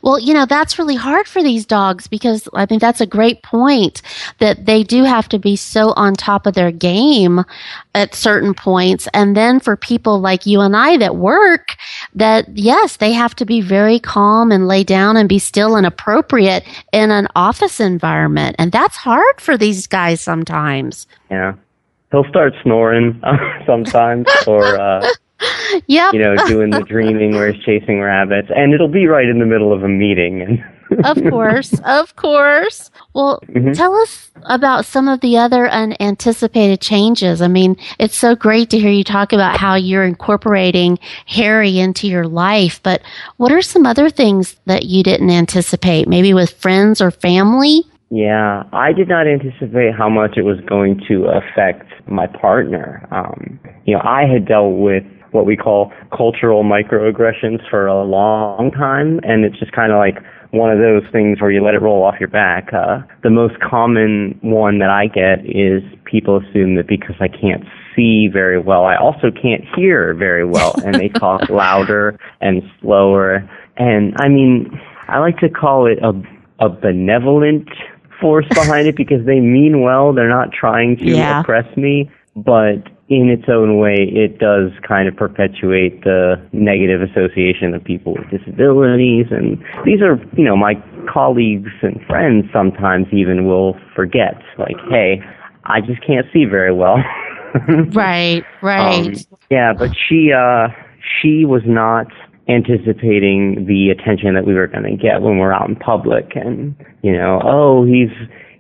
well, 0.03 0.19
you 0.19 0.35
know, 0.35 0.47
that's 0.47 0.79
really 0.79 0.95
hard 0.95 1.27
for 1.27 1.43
these 1.43 1.67
dogs 1.67 2.07
because 2.07 2.49
I 2.55 2.67
think 2.67 2.81
that's 2.81 3.01
a 3.01 3.07
great 3.07 3.43
point 3.43 4.03
that 4.39 4.67
they 4.67 4.83
do 4.83 5.05
have 5.05 5.29
to 5.31 5.39
be 5.39 5.57
so 5.57 5.93
on 5.93 6.15
top 6.15 6.47
of 6.47 6.55
their 6.55 6.71
game 6.71 7.45
at 7.95 8.15
certain 8.15 8.55
points. 8.55 9.09
And 9.15 9.37
then 9.37 9.61
for 9.61 9.77
people 9.77 10.21
like 10.21 10.47
you 10.47 10.61
and 10.61 10.77
I 10.77 10.97
that 10.99 11.17
work, 11.17 11.77
that 12.15 12.57
yes, 12.57 12.97
they 12.97 13.13
have 13.13 13.35
to 13.37 13.45
be 13.45 13.61
very 13.61 13.99
calm 13.99 14.51
and 14.51 14.69
lay 14.69 14.85
down 14.85 15.17
and 15.17 15.29
be 15.29 15.39
still 15.39 15.77
and 15.77 15.87
appropriate 15.87 16.65
in 16.93 17.11
an 17.11 17.29
office 17.37 17.81
environment. 17.81 18.57
And 18.59 18.73
that's 18.73 18.97
hard 18.97 19.41
for 19.41 19.57
these 19.57 19.87
guys 19.87 20.21
sometimes. 20.21 21.07
Yeah, 21.31 21.55
he'll 22.11 22.29
start 22.29 22.55
snoring 22.63 23.23
sometimes, 23.67 24.27
or. 24.47 24.65
Uh, 24.81 25.09
Yep. 25.87 26.13
you 26.15 26.21
know, 26.21 26.37
doing 26.47 26.71
the 26.71 26.83
dreaming 26.89 27.33
where 27.33 27.53
he's 27.53 27.63
chasing 27.65 28.01
rabbits, 28.01 28.49
and 28.55 28.73
it'll 28.73 28.89
be 28.89 29.07
right 29.07 29.29
in 29.29 29.39
the 29.41 29.47
middle 29.47 29.73
of 29.73 29.83
a 29.83 29.89
meeting. 29.89 30.63
Of 31.03 31.17
course, 31.31 31.81
of 31.87 32.15
course. 32.15 32.91
Well, 33.15 33.41
Mhm. 33.49 33.75
tell 33.75 33.95
us 33.97 34.31
about 34.45 34.85
some 34.85 35.09
of 35.09 35.21
the 35.23 35.39
other 35.39 35.67
unanticipated 35.67 36.81
changes. 36.83 37.41
I 37.41 37.49
mean, 37.49 37.77
it's 37.99 38.15
so 38.15 38.37
great 38.37 38.69
to 38.71 38.79
hear 38.79 38.91
you 38.91 39.03
talk 39.03 39.33
about 39.33 39.57
how 39.57 39.75
you're 39.77 40.05
incorporating 40.05 40.99
Harry 41.27 41.79
into 41.81 42.07
your 42.07 42.27
life, 42.29 42.81
but 42.83 43.01
what 43.39 43.51
are 43.51 43.63
some 43.63 43.87
other 43.87 44.11
things 44.11 44.57
that 44.67 44.85
you 44.85 45.03
didn't 45.03 45.31
anticipate, 45.31 46.07
maybe 46.07 46.35
with 46.35 46.51
friends 46.51 47.01
or 47.01 47.11
family? 47.11 47.83
yeah, 48.11 48.63
I 48.73 48.93
did 48.93 49.09
not 49.09 49.27
anticipate 49.27 49.95
how 49.95 50.09
much 50.09 50.37
it 50.37 50.43
was 50.43 50.61
going 50.61 51.01
to 51.09 51.25
affect 51.25 51.91
my 52.07 52.29
partner. 52.29 53.09
Um, 53.11 53.59
you 53.87 53.95
know, 53.97 54.03
I 54.05 54.27
had 54.27 54.47
dealt 54.47 54.77
with 54.79 55.03
what 55.35 55.47
we 55.47 55.57
call 55.57 55.93
cultural 56.17 56.63
microaggressions 56.63 57.59
for 57.69 57.87
a 57.87 58.05
long 58.05 58.71
time, 58.71 59.19
and 59.25 59.45
it's 59.45 59.59
just 59.59 59.73
kind 59.73 59.91
of 59.91 59.99
like 59.99 60.19
one 60.53 60.71
of 60.71 60.79
those 60.79 61.03
things 61.11 61.41
where 61.41 61.51
you 61.51 61.63
let 61.63 61.75
it 61.75 61.83
roll 61.83 62.05
off 62.05 62.15
your 62.21 62.29
back. 62.29 62.73
Uh, 62.73 63.03
the 63.25 63.31
most 63.31 63.59
common 63.59 64.39
one 64.43 64.79
that 64.79 64.91
I 64.91 65.09
get 65.09 65.45
is 65.45 65.83
people 66.05 66.39
assume 66.39 66.77
that 66.77 66.87
because 66.87 67.17
I 67.19 67.27
can't 67.27 67.65
see 67.97 68.29
very 68.33 68.61
well, 68.61 68.85
I 68.85 68.97
also 68.97 69.33
can't 69.33 69.65
hear 69.75 70.15
very 70.15 70.45
well, 70.47 70.79
and 70.85 71.01
they 71.01 71.09
talk 71.09 71.43
louder 71.49 72.17
and 72.41 72.63
slower. 72.81 73.43
And 73.77 74.15
I 74.17 74.29
mean, 74.29 74.71
I 75.09 75.19
like 75.19 75.39
to 75.39 75.49
call 75.49 75.87
it 75.87 75.99
a 76.03 76.13
a 76.61 76.69
benevolent 76.69 77.69
force 78.21 78.47
behind 78.55 78.87
it 78.87 78.97
because 78.97 79.27
they 79.27 79.41
mean 79.41 79.83
well. 79.83 80.13
They're 80.13 80.29
not 80.29 80.53
trying 80.53 80.97
to 80.99 81.17
Yeah. 81.17 81.41
oppress 81.41 81.67
me, 81.77 82.09
but 82.37 82.77
in 83.09 83.29
its 83.29 83.45
own 83.49 83.79
way, 83.79 83.97
it 83.99 84.39
does 84.39 84.71
kind 84.87 85.09
of 85.09 85.17
perpetuate 85.17 86.05
the 86.05 86.37
negative 86.53 87.03
association 87.03 87.75
of 87.75 87.85
people 87.85 88.15
with 88.15 88.31
disabilities. 88.31 89.27
And 89.31 89.63
these 89.85 90.01
are, 90.01 90.17
you 90.37 90.45
know, 90.45 90.57
my 90.57 90.75
colleagues 91.13 91.71
and 91.83 92.01
friends 92.07 92.47
sometimes 92.53 93.07
even 93.13 93.47
will 93.47 93.77
forget, 93.95 94.41
like, 94.59 94.77
hey, 94.91 95.21
I 95.65 95.81
just 95.81 96.05
can't 96.07 96.27
see 96.33 96.45
very 96.45 96.73
well. 96.75 96.97
Right, 97.93 98.43
right. 98.63 99.07
Um, 99.07 99.15
yeah, 99.49 99.73
but 99.73 99.91
she 99.95 100.33
uh 100.33 100.69
she 101.23 101.45
was 101.45 101.63
not 101.65 102.09
anticipating 102.49 103.65
the 103.67 103.91
attention 103.91 104.35
that 104.35 104.45
we 104.45 104.55
were 104.55 104.67
going 104.67 104.83
to 104.83 104.97
get 104.97 105.23
when 105.23 105.39
we're 105.39 105.53
out 105.53 105.69
in 105.69 105.77
public 105.77 106.33
and 106.35 106.75
you 107.03 107.13
know, 107.13 107.41
oh, 107.45 107.85
he's 107.85 108.11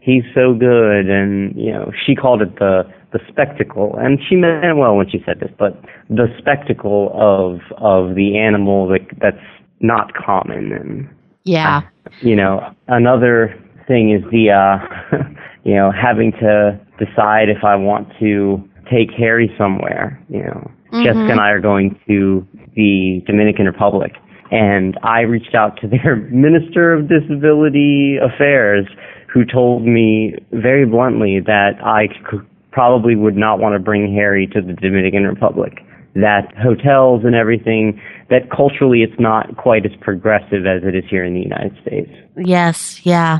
he's 0.01 0.23
so 0.33 0.55
good 0.55 1.11
and 1.11 1.59
you 1.59 1.73
know, 1.73 1.91
she 2.07 2.15
called 2.15 2.41
it 2.41 2.57
the 2.61 2.85
the 3.15 3.21
spectacle 3.29 3.97
and 3.97 4.19
she 4.29 4.37
meant 4.37 4.77
well 4.77 4.95
when 4.97 5.09
she 5.09 5.23
said 5.25 5.41
this, 5.41 5.51
but 5.59 5.81
the 6.11 6.27
spectacle 6.39 7.11
of 7.15 7.61
of 7.79 8.15
the 8.15 8.37
animal 8.37 8.87
that 8.89 9.07
that's 9.23 9.47
not 9.81 10.13
common 10.15 10.73
and 10.73 11.09
yeah. 11.45 11.83
you 12.21 12.35
know, 12.35 12.75
another 12.89 13.55
thing 13.87 14.11
is 14.13 14.23
the, 14.31 14.51
uh, 14.51 15.17
you 15.65 15.75
know, 15.75 15.93
having 15.93 16.33
to 16.33 16.81
decide 16.99 17.49
if 17.49 17.63
I 17.65 17.77
want 17.77 18.09
to 18.21 18.63
take 18.91 19.11
Harry 19.17 19.55
somewhere. 19.57 20.21
You 20.29 20.43
know, 20.43 20.71
Jessica 20.93 21.33
and 21.33 21.41
I 21.41 21.51
are 21.51 21.61
going 21.61 21.99
to 22.09 22.47
the 22.75 23.23
Dominican 23.27 23.67
Republic, 23.67 24.13
and 24.51 24.99
I 25.03 25.21
reached 25.21 25.55
out 25.55 25.79
to 25.81 25.89
their 26.03 26.17
Minister 26.17 26.93
of 26.93 27.09
Disability 27.09 28.17
Affairs, 28.17 28.87
who 29.33 29.45
told 29.45 29.85
me 29.85 30.35
very 30.53 30.87
bluntly 30.87 31.41
that 31.41 31.73
I 31.83 32.09
probably 32.75 33.15
would 33.15 33.37
not 33.37 33.61
want 33.61 33.75
to 33.75 33.79
bring 33.79 34.13
Harry 34.13 34.49
to 34.49 34.61
the 34.61 34.73
Dominican 34.73 35.23
Republic. 35.25 35.79
That 36.17 36.53
hotels 36.57 37.23
and 37.25 37.35
everything, 37.35 38.01
that 38.31 38.51
culturally 38.51 39.03
it's 39.03 39.19
not 39.19 39.57
quite 39.57 39.87
as 39.87 39.93
progressive 40.01 40.67
as 40.67 40.83
it 40.85 40.95
is 40.95 41.05
here 41.09 41.25
in 41.25 41.35
the 41.35 41.41
United 41.41 41.77
States. 41.83 42.11
Yes, 42.37 43.01
yeah. 43.05 43.39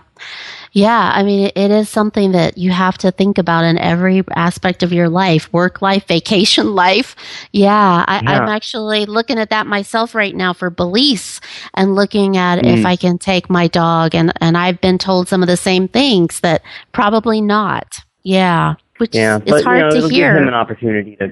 Yeah, 0.73 1.11
I 1.15 1.23
mean, 1.23 1.51
it, 1.55 1.71
is 1.71 1.89
something 1.89 2.33
that 2.33 2.59
you 2.59 2.71
have 2.73 2.99
to 2.99 3.13
think 3.13 3.39
about 3.39 3.65
in 3.65 3.79
every 3.79 4.25
aspect 4.35 4.83
of 4.83 4.93
your 4.93 5.09
life 5.09 5.53
work 5.53 5.83
life, 5.83 6.07
vacation 6.09 6.75
life. 6.75 7.15
Yeah, 7.53 8.05
I, 8.07 8.21
Yeah. 8.23 8.31
I'm 8.31 8.49
actually 8.49 9.07
looking 9.07 9.39
at 9.39 9.51
that 9.51 9.67
myself 9.67 10.15
right 10.15 10.35
now 10.35 10.53
for 10.53 10.71
Belize 10.71 11.41
and 11.75 11.95
looking 11.95 12.37
at 12.37 12.65
if 12.65 12.81
Mm. 12.81 12.87
I 12.87 12.97
can 12.97 13.19
take 13.19 13.49
my 13.51 13.67
dog. 13.67 14.15
And, 14.15 14.33
and 14.41 14.57
I've 14.57 14.81
been 14.81 14.99
told 14.99 15.29
some 15.29 15.43
of 15.43 15.49
the 15.49 15.57
same 15.57 15.87
things 15.89 16.41
that 16.41 16.63
probably 16.93 17.41
not. 17.41 18.01
Yeah, 18.25 18.75
which 18.99 19.15
Yeah, 19.15 19.37
is 19.37 19.43
but 19.51 19.65
hard 19.65 19.79
you 19.79 19.83
know, 19.85 19.91
to 19.91 19.97
it'll 19.99 20.09
hear. 20.09 20.33
give 20.35 20.43
him 20.43 20.49
an 20.49 20.55
opportunity 20.55 21.17
to 21.17 21.29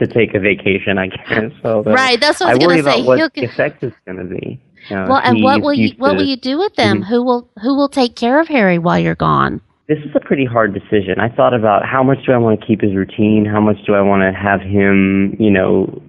to 0.00 0.08
take 0.08 0.34
a 0.34 0.40
vacation, 0.40 0.98
I 0.98 1.06
guess. 1.06 1.52
So 1.62 1.84
Right, 1.84 2.20
that's 2.20 2.40
what 2.40 2.48
I 2.50 2.54
was 2.54 2.66
gonna 2.66 2.82
say. 2.82 3.02
what 3.04 3.18
He'll 3.18 3.28
the 3.32 3.44
effect 3.44 3.84
is 3.84 3.92
going 4.04 4.18
to 4.18 4.24
be. 4.24 4.60
You 4.90 4.96
know, 4.96 5.06
well, 5.08 5.20
and 5.22 5.40
what 5.40 5.62
will 5.62 5.72
you 5.72 5.90
what 5.98 6.10
to- 6.10 6.16
will 6.16 6.24
you 6.24 6.36
do 6.36 6.58
with 6.58 6.74
them? 6.74 7.02
Mhm. 7.02 7.06
Who 7.06 7.22
will 7.22 7.48
who 7.62 7.76
will 7.76 7.88
take 7.88 8.16
care 8.16 8.40
of 8.40 8.48
Harry 8.48 8.76
while 8.78 8.98
you're 8.98 9.14
gone? 9.14 9.60
This 9.88 9.98
is 9.98 10.10
a 10.16 10.20
pretty 10.20 10.44
hard 10.46 10.74
decision. 10.74 11.20
I 11.20 11.28
thought 11.28 11.54
about 11.54 11.86
how 11.86 12.02
much 12.02 12.26
do 12.26 12.32
I 12.32 12.38
want 12.38 12.60
to 12.60 12.66
keep 12.66 12.80
his 12.80 12.92
routine? 12.94 13.44
How 13.44 13.60
much 13.60 13.76
do 13.86 13.94
I 13.94 14.00
want 14.00 14.22
to 14.22 14.32
have 14.36 14.60
him, 14.62 15.36
you 15.38 15.50
know, 15.50 16.02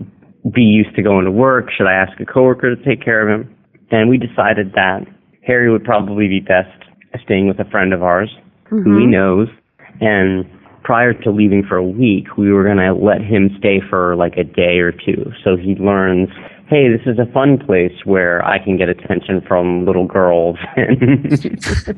be 0.51 0.63
used 0.63 0.95
to 0.95 1.03
going 1.03 1.25
to 1.25 1.31
work? 1.31 1.69
Should 1.71 1.85
I 1.85 1.93
ask 1.93 2.19
a 2.19 2.25
coworker 2.25 2.73
to 2.75 2.83
take 2.83 3.03
care 3.03 3.21
of 3.21 3.29
him? 3.29 3.53
And 3.91 4.09
we 4.09 4.17
decided 4.17 4.73
that 4.73 5.05
Harry 5.45 5.69
would 5.69 5.83
probably 5.83 6.27
be 6.27 6.39
best 6.39 6.71
staying 7.23 7.47
with 7.47 7.59
a 7.59 7.65
friend 7.65 7.93
of 7.93 8.01
ours 8.01 8.35
who 8.63 8.77
he 8.97 9.05
Mhm. 9.05 9.09
knows. 9.09 9.47
And 10.01 10.45
prior 10.85 11.13
to 11.13 11.31
leaving 11.31 11.63
for 11.67 11.77
a 11.77 11.83
week, 11.83 12.37
we 12.37 12.53
were 12.53 12.63
going 12.63 12.77
to 12.77 12.93
let 12.93 13.19
him 13.19 13.49
stay 13.57 13.81
for 13.89 14.15
like 14.15 14.37
a 14.37 14.43
day 14.43 14.77
or 14.77 14.91
two. 14.91 15.31
So 15.43 15.57
he 15.57 15.73
learns 15.75 16.29
hey, 16.67 16.89
this 16.89 17.01
is 17.05 17.19
a 17.19 17.31
fun 17.31 17.59
place 17.59 17.93
where 18.05 18.43
I 18.43 18.57
can 18.57 18.75
get 18.75 18.89
attention 18.89 19.41
from 19.47 19.85
little 19.85 20.07
girls. 20.07 20.57
so, 21.35 21.93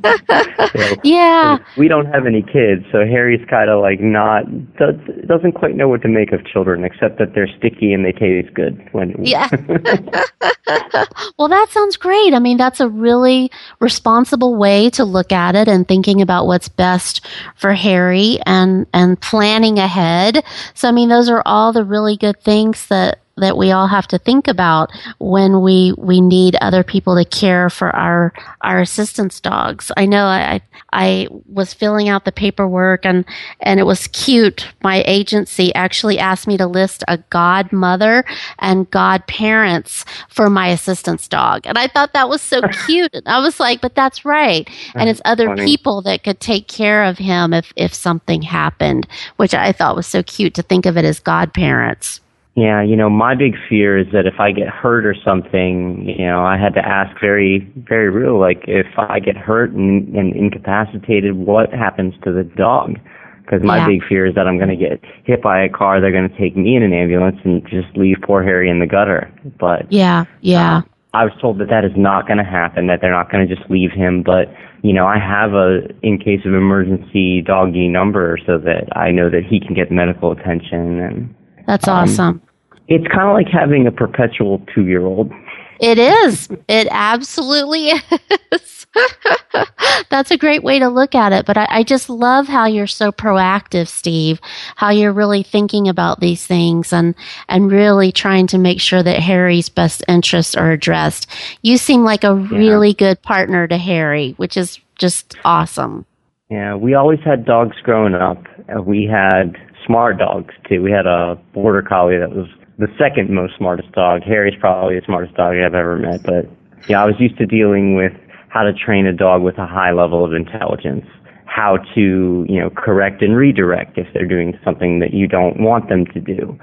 yeah. 1.03 1.57
We 1.77 1.87
don't 1.87 2.07
have 2.07 2.25
any 2.25 2.41
kids, 2.41 2.83
so 2.91 3.05
Harry's 3.05 3.45
kind 3.49 3.69
of 3.69 3.81
like 3.81 4.01
not 4.01 4.43
does, 4.75 4.95
doesn't 5.25 5.53
quite 5.53 5.75
know 5.75 5.87
what 5.87 6.01
to 6.01 6.09
make 6.09 6.33
of 6.33 6.45
children, 6.45 6.83
except 6.83 7.17
that 7.19 7.33
they're 7.33 7.47
sticky 7.57 7.93
and 7.93 8.03
they 8.03 8.11
taste 8.11 8.53
good. 8.53 8.89
When 8.91 9.15
yeah. 9.23 9.47
well, 11.37 11.47
that 11.47 11.67
sounds 11.69 11.95
great. 11.95 12.33
I 12.33 12.39
mean, 12.39 12.57
that's 12.57 12.81
a 12.81 12.89
really 12.89 13.49
responsible 13.79 14.55
way 14.55 14.89
to 14.91 15.05
look 15.05 15.31
at 15.31 15.55
it 15.55 15.69
and 15.69 15.87
thinking 15.87 16.21
about 16.21 16.45
what's 16.45 16.67
best 16.67 17.25
for 17.55 17.73
Harry 17.73 18.39
and 18.45 18.85
and 18.93 19.19
planning 19.21 19.79
ahead. 19.79 20.43
So, 20.73 20.89
I 20.89 20.91
mean, 20.91 21.07
those 21.07 21.29
are 21.29 21.41
all 21.45 21.71
the 21.71 21.85
really 21.85 22.17
good 22.17 22.41
things 22.41 22.87
that 22.87 23.19
that 23.37 23.57
we 23.57 23.71
all 23.71 23.87
have 23.87 24.07
to 24.07 24.17
think 24.17 24.47
about 24.47 24.91
when 25.19 25.61
we 25.61 25.93
we 25.97 26.21
need 26.21 26.55
other 26.61 26.83
people 26.83 27.15
to 27.15 27.25
care 27.25 27.69
for 27.69 27.95
our 27.95 28.33
our 28.61 28.79
assistance 28.79 29.39
dogs. 29.39 29.91
I 29.95 30.05
know 30.05 30.25
I 30.25 30.61
I 30.93 31.27
was 31.47 31.73
filling 31.73 32.09
out 32.09 32.25
the 32.25 32.31
paperwork 32.31 33.05
and 33.05 33.25
and 33.59 33.79
it 33.79 33.83
was 33.83 34.07
cute. 34.07 34.67
My 34.83 35.03
agency 35.05 35.73
actually 35.75 36.19
asked 36.19 36.47
me 36.47 36.57
to 36.57 36.67
list 36.67 37.03
a 37.07 37.17
godmother 37.29 38.25
and 38.59 38.89
godparents 38.89 40.05
for 40.29 40.49
my 40.49 40.69
assistance 40.69 41.27
dog. 41.27 41.61
And 41.65 41.77
I 41.77 41.87
thought 41.87 42.13
that 42.13 42.29
was 42.29 42.41
so 42.41 42.61
cute. 42.85 43.11
I 43.25 43.39
was 43.39 43.59
like, 43.59 43.81
but 43.81 43.95
that's 43.95 44.25
right. 44.25 44.69
And 44.95 45.09
it's 45.09 45.21
other 45.25 45.47
funny. 45.47 45.65
people 45.65 46.01
that 46.03 46.23
could 46.23 46.39
take 46.39 46.67
care 46.67 47.03
of 47.03 47.17
him 47.17 47.53
if 47.53 47.71
if 47.75 47.93
something 47.93 48.41
happened, 48.41 49.07
which 49.37 49.53
I 49.53 49.71
thought 49.71 49.95
was 49.95 50.07
so 50.07 50.23
cute 50.23 50.53
to 50.55 50.63
think 50.63 50.85
of 50.85 50.97
it 50.97 51.05
as 51.05 51.19
godparents. 51.19 52.21
Yeah, 52.57 52.81
you 52.81 52.95
know, 52.95 53.07
my 53.07 53.35
big 53.35 53.55
fear 53.69 53.99
is 53.99 54.07
that 54.13 54.25
if 54.25 54.39
I 54.39 54.51
get 54.51 54.67
hurt 54.67 55.05
or 55.05 55.13
something, 55.23 56.09
you 56.09 56.25
know, 56.25 56.43
I 56.43 56.57
had 56.57 56.73
to 56.73 56.83
ask 56.83 57.15
very, 57.21 57.59
very 57.87 58.09
real, 58.09 58.39
like 58.39 58.63
if 58.67 58.87
I 58.97 59.19
get 59.19 59.37
hurt 59.37 59.73
and, 59.73 60.15
and 60.15 60.35
incapacitated, 60.35 61.35
what 61.35 61.71
happens 61.71 62.15
to 62.23 62.31
the 62.31 62.43
dog? 62.43 62.97
Because 63.43 63.61
my 63.61 63.77
Yeah. 63.77 63.85
big 63.85 64.03
fear 64.09 64.25
is 64.25 64.33
that 64.33 64.47
I'm 64.47 64.57
going 64.57 64.69
to 64.69 64.75
get 64.75 64.99
hit 65.23 65.39
by 65.43 65.61
a 65.61 65.69
car, 65.69 66.01
they're 66.01 66.11
going 66.11 66.27
to 66.27 66.35
take 66.35 66.57
me 66.57 66.75
in 66.75 66.81
an 66.81 66.93
ambulance 66.93 67.37
and 67.43 67.63
just 67.67 67.95
leave 67.95 68.17
poor 68.23 68.41
Harry 68.41 68.71
in 68.71 68.79
the 68.79 68.87
gutter. 68.87 69.29
But 69.59 69.85
Yeah, 69.91 70.25
yeah. 70.41 70.81
I 71.13 71.25
was 71.25 71.33
told 71.39 71.59
that 71.59 71.69
that 71.69 71.85
is 71.85 71.95
not 71.95 72.25
going 72.25 72.39
to 72.39 72.43
happen, 72.43 72.87
that 72.87 73.01
they're 73.01 73.11
not 73.11 73.31
going 73.31 73.47
to 73.47 73.55
just 73.55 73.69
leave 73.69 73.91
him. 73.91 74.23
But, 74.23 74.51
you 74.81 74.93
know, 74.93 75.05
I 75.05 75.19
have 75.19 75.53
a, 75.53 75.81
in 76.01 76.17
case 76.17 76.41
of 76.43 76.55
emergency, 76.55 77.41
doggy 77.43 77.87
number 77.87 78.39
so 78.47 78.57
that 78.57 78.89
I 78.97 79.11
know 79.11 79.29
that 79.29 79.43
he 79.45 79.59
can 79.59 79.75
get 79.75 79.91
medical 79.91 80.31
attention. 80.31 80.99
And 80.99 81.35
That's 81.67 81.87
Um, 81.87 81.97
awesome. 81.99 82.41
It's 82.87 83.07
kind 83.07 83.27
of 83.27 83.33
like 83.33 83.47
having 83.47 83.87
a 83.87 83.91
perpetual 83.91 84.61
two 84.73 84.85
year 84.87 85.05
old. 85.05 85.31
It 85.79 85.99
is. 85.99 86.49
It 86.67 86.87
absolutely 86.89 87.89
is. 88.51 88.87
That's 90.09 90.31
a 90.31 90.37
great 90.37 90.63
way 90.63 90.79
to 90.79 90.87
look 90.87 91.13
at 91.13 91.33
it. 91.33 91.45
But 91.45 91.57
I, 91.57 91.67
I 91.69 91.83
just 91.83 92.09
love 92.09 92.47
how 92.47 92.65
you're 92.65 92.87
so 92.87 93.11
proactive, 93.11 93.87
Steve, 93.87 94.39
how 94.75 94.89
you're 94.89 95.13
really 95.13 95.43
thinking 95.43 95.87
about 95.87 96.19
these 96.19 96.45
things 96.45 96.91
and, 96.93 97.15
and 97.49 97.71
really 97.71 98.11
trying 98.11 98.47
to 98.47 98.57
make 98.57 98.81
sure 98.81 99.03
that 99.03 99.19
Harry's 99.19 99.69
best 99.69 100.03
interests 100.07 100.55
are 100.55 100.71
addressed. 100.71 101.29
You 101.61 101.77
seem 101.77 102.03
like 102.03 102.23
a 102.23 102.35
really 102.35 102.93
good 102.93 103.21
partner 103.21 103.67
to 103.67 103.77
Harry, 103.77 104.33
which 104.37 104.57
is 104.57 104.79
just 104.95 105.35
awesome. 105.45 106.05
Yeah, 106.49 106.75
we 106.75 106.93
always 106.93 107.19
had 107.25 107.45
dogs 107.45 107.75
growing 107.83 108.15
up. 108.15 108.43
We 108.85 109.05
had 109.05 109.57
smart 109.85 110.17
dogs 110.17 110.53
too. 110.67 110.81
We 110.81 110.91
had 110.91 111.05
a 111.05 111.37
border 111.53 111.81
collie 111.81 112.17
that 112.17 112.31
was 112.31 112.47
the 112.77 112.87
second 112.97 113.29
most 113.33 113.55
smartest 113.57 113.91
dog. 113.91 114.21
Harry's 114.23 114.57
probably 114.59 114.99
the 114.99 115.05
smartest 115.05 115.35
dog 115.35 115.55
I've 115.55 115.73
ever 115.73 115.97
met. 115.97 116.23
But 116.23 116.45
yeah, 116.87 117.01
I 117.01 117.05
was 117.05 117.15
used 117.19 117.37
to 117.37 117.45
dealing 117.45 117.95
with 117.95 118.13
how 118.49 118.63
to 118.63 118.73
train 118.73 119.05
a 119.05 119.13
dog 119.13 119.41
with 119.41 119.57
a 119.57 119.65
high 119.65 119.91
level 119.91 120.23
of 120.23 120.33
intelligence, 120.33 121.05
how 121.45 121.77
to 121.95 122.45
you 122.47 122.59
know 122.59 122.69
correct 122.69 123.21
and 123.21 123.35
redirect 123.35 123.97
if 123.97 124.07
they're 124.13 124.27
doing 124.27 124.57
something 124.63 124.99
that 124.99 125.13
you 125.13 125.27
don't 125.27 125.59
want 125.59 125.89
them 125.89 126.05
to 126.13 126.19
do. 126.19 126.57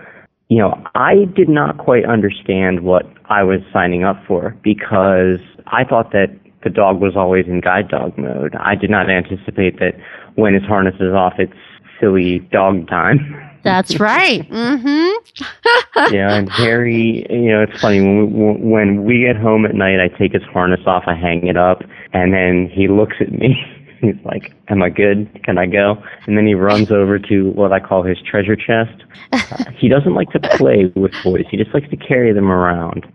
You 0.48 0.58
know, 0.58 0.82
I 0.94 1.24
did 1.34 1.48
not 1.48 1.78
quite 1.78 2.04
understand 2.04 2.84
what 2.84 3.06
I 3.26 3.42
was 3.42 3.60
signing 3.72 4.04
up 4.04 4.22
for 4.26 4.56
because 4.62 5.40
I 5.66 5.84
thought 5.84 6.12
that 6.12 6.28
the 6.62 6.70
dog 6.70 7.00
was 7.00 7.16
always 7.16 7.46
in 7.46 7.60
guide 7.60 7.88
dog 7.88 8.16
mode. 8.16 8.54
I 8.60 8.74
did 8.74 8.90
not 8.90 9.10
anticipate 9.10 9.78
that 9.80 9.94
when 10.36 10.54
his 10.54 10.62
harness 10.62 10.94
is 10.96 11.12
off, 11.12 11.34
it's 11.38 11.52
silly 12.00 12.40
dog 12.52 12.88
time. 12.88 13.50
That's 13.64 13.98
right. 13.98 14.48
Mm-hmm. 14.50 16.14
yeah, 16.14 16.34
and 16.34 16.50
Harry, 16.50 17.26
you 17.30 17.50
know, 17.50 17.62
it's 17.62 17.80
funny 17.80 18.00
when 18.00 18.32
we, 18.32 18.70
when 18.70 19.04
we 19.04 19.20
get 19.20 19.36
home 19.36 19.64
at 19.64 19.74
night, 19.74 20.00
I 20.00 20.08
take 20.08 20.32
his 20.32 20.42
harness 20.44 20.80
off, 20.86 21.04
I 21.06 21.14
hang 21.14 21.46
it 21.46 21.56
up, 21.56 21.82
and 22.12 22.32
then 22.32 22.68
he 22.72 22.88
looks 22.88 23.16
at 23.20 23.32
me. 23.32 23.56
He's 24.00 24.16
like, 24.24 24.52
"Am 24.68 24.82
I 24.82 24.90
good? 24.90 25.30
Can 25.44 25.56
I 25.56 25.64
go?" 25.66 25.96
And 26.26 26.36
then 26.36 26.46
he 26.46 26.54
runs 26.54 26.90
over 26.90 27.18
to 27.18 27.50
what 27.52 27.72
I 27.72 27.80
call 27.80 28.02
his 28.02 28.18
treasure 28.28 28.56
chest. 28.56 29.02
Uh, 29.32 29.64
he 29.78 29.88
doesn't 29.88 30.14
like 30.14 30.30
to 30.32 30.40
play 30.58 30.92
with 30.94 31.12
toys. 31.22 31.46
He 31.50 31.56
just 31.56 31.72
likes 31.72 31.88
to 31.88 31.96
carry 31.96 32.32
them 32.34 32.50
around. 32.50 33.06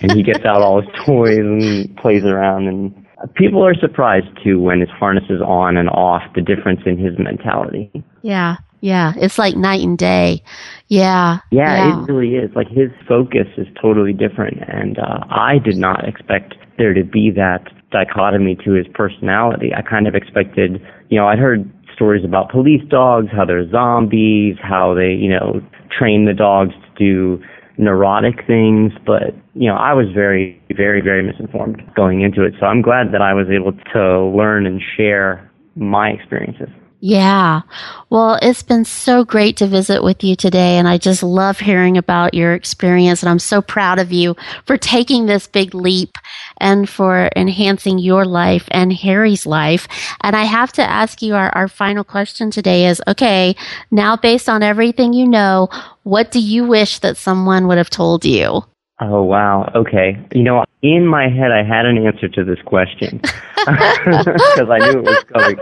and 0.00 0.12
he 0.12 0.22
gets 0.22 0.44
out 0.44 0.62
all 0.62 0.80
his 0.80 0.90
toys 1.04 1.38
and 1.40 1.94
plays 1.98 2.24
around 2.24 2.66
and 2.68 3.06
people 3.34 3.62
are 3.66 3.74
surprised 3.74 4.28
too 4.42 4.58
when 4.60 4.80
his 4.80 4.88
harness 4.90 5.24
is 5.28 5.40
on 5.42 5.76
and 5.76 5.90
off 5.90 6.22
the 6.34 6.40
difference 6.40 6.80
in 6.86 6.96
his 6.96 7.18
mentality 7.18 7.90
Yeah. 8.22 8.56
Yeah. 8.80 9.12
It's 9.16 9.38
like 9.38 9.56
night 9.56 9.82
and 9.82 9.96
day. 9.98 10.42
Yeah. 10.88 11.38
yeah, 11.50 12.02
it 12.02 12.12
really 12.12 12.34
is 12.36 12.50
like 12.56 12.68
his 12.68 12.90
focus 13.06 13.46
is 13.56 13.66
totally 13.80 14.12
different 14.12 14.58
and 14.68 14.98
uh 14.98 15.20
i 15.30 15.58
did 15.58 15.76
not 15.76 16.06
expect 16.08 16.54
there 16.78 16.94
to 16.94 17.04
be 17.04 17.30
that 17.30 17.68
dichotomy 17.92 18.56
to 18.64 18.72
his 18.72 18.86
personality 18.92 19.70
i 19.72 19.82
kind 19.82 20.08
of 20.08 20.16
expected 20.16 20.84
you 21.08 21.16
know 21.16 21.28
i'd 21.28 21.38
heard 21.38 21.70
stories 21.94 22.24
about 22.24 22.50
police 22.50 22.82
dogs 22.88 23.28
how 23.30 23.44
they're 23.44 23.70
zombies 23.70 24.56
how 24.60 24.92
they 24.92 25.12
you 25.12 25.30
know 25.30 25.62
train 25.96 26.24
the 26.24 26.34
dogs 26.34 26.72
to 26.98 27.38
do 27.38 27.44
neurotic 27.80 28.46
things, 28.46 28.92
but 29.06 29.34
you 29.54 29.66
know, 29.66 29.74
I 29.74 29.94
was 29.94 30.06
very, 30.14 30.60
very, 30.76 31.00
very 31.00 31.22
misinformed 31.22 31.82
going 31.96 32.20
into 32.20 32.44
it. 32.44 32.54
So 32.60 32.66
I'm 32.66 32.82
glad 32.82 33.12
that 33.12 33.22
I 33.22 33.32
was 33.32 33.46
able 33.48 33.72
to 33.94 34.20
learn 34.36 34.66
and 34.66 34.80
share 34.96 35.50
my 35.76 36.10
experiences. 36.10 36.68
Yeah. 37.02 37.62
Well, 38.10 38.38
it's 38.42 38.62
been 38.62 38.84
so 38.84 39.24
great 39.24 39.56
to 39.58 39.66
visit 39.66 40.02
with 40.02 40.22
you 40.22 40.36
today. 40.36 40.76
And 40.76 40.86
I 40.86 40.98
just 40.98 41.22
love 41.22 41.58
hearing 41.58 41.96
about 41.96 42.34
your 42.34 42.52
experience. 42.52 43.22
And 43.22 43.30
I'm 43.30 43.38
so 43.38 43.62
proud 43.62 43.98
of 43.98 44.12
you 44.12 44.36
for 44.66 44.76
taking 44.76 45.24
this 45.24 45.46
big 45.46 45.74
leap 45.74 46.18
and 46.58 46.88
for 46.88 47.30
enhancing 47.36 47.98
your 47.98 48.26
life 48.26 48.68
and 48.70 48.92
Harry's 48.92 49.46
life. 49.46 49.88
And 50.20 50.36
I 50.36 50.44
have 50.44 50.72
to 50.74 50.82
ask 50.82 51.22
you 51.22 51.34
our, 51.34 51.48
our 51.56 51.68
final 51.68 52.04
question 52.04 52.50
today 52.50 52.86
is 52.86 53.00
okay, 53.08 53.56
now 53.90 54.16
based 54.16 54.50
on 54.50 54.62
everything 54.62 55.14
you 55.14 55.26
know, 55.26 55.68
what 56.02 56.30
do 56.30 56.38
you 56.40 56.64
wish 56.66 56.98
that 56.98 57.16
someone 57.16 57.66
would 57.66 57.78
have 57.78 57.90
told 57.90 58.26
you? 58.26 58.62
Oh 59.00 59.22
wow. 59.22 59.70
Okay. 59.74 60.18
You 60.34 60.42
know, 60.42 60.64
in 60.82 61.06
my 61.06 61.28
head, 61.28 61.50
I 61.52 61.64
had 61.64 61.86
an 61.86 62.04
answer 62.04 62.28
to 62.28 62.44
this 62.44 62.58
question 62.66 63.20
because 63.56 64.68
I 64.70 64.78
knew 64.78 65.00
it 65.00 65.04
was 65.04 65.24
coming. 65.32 65.56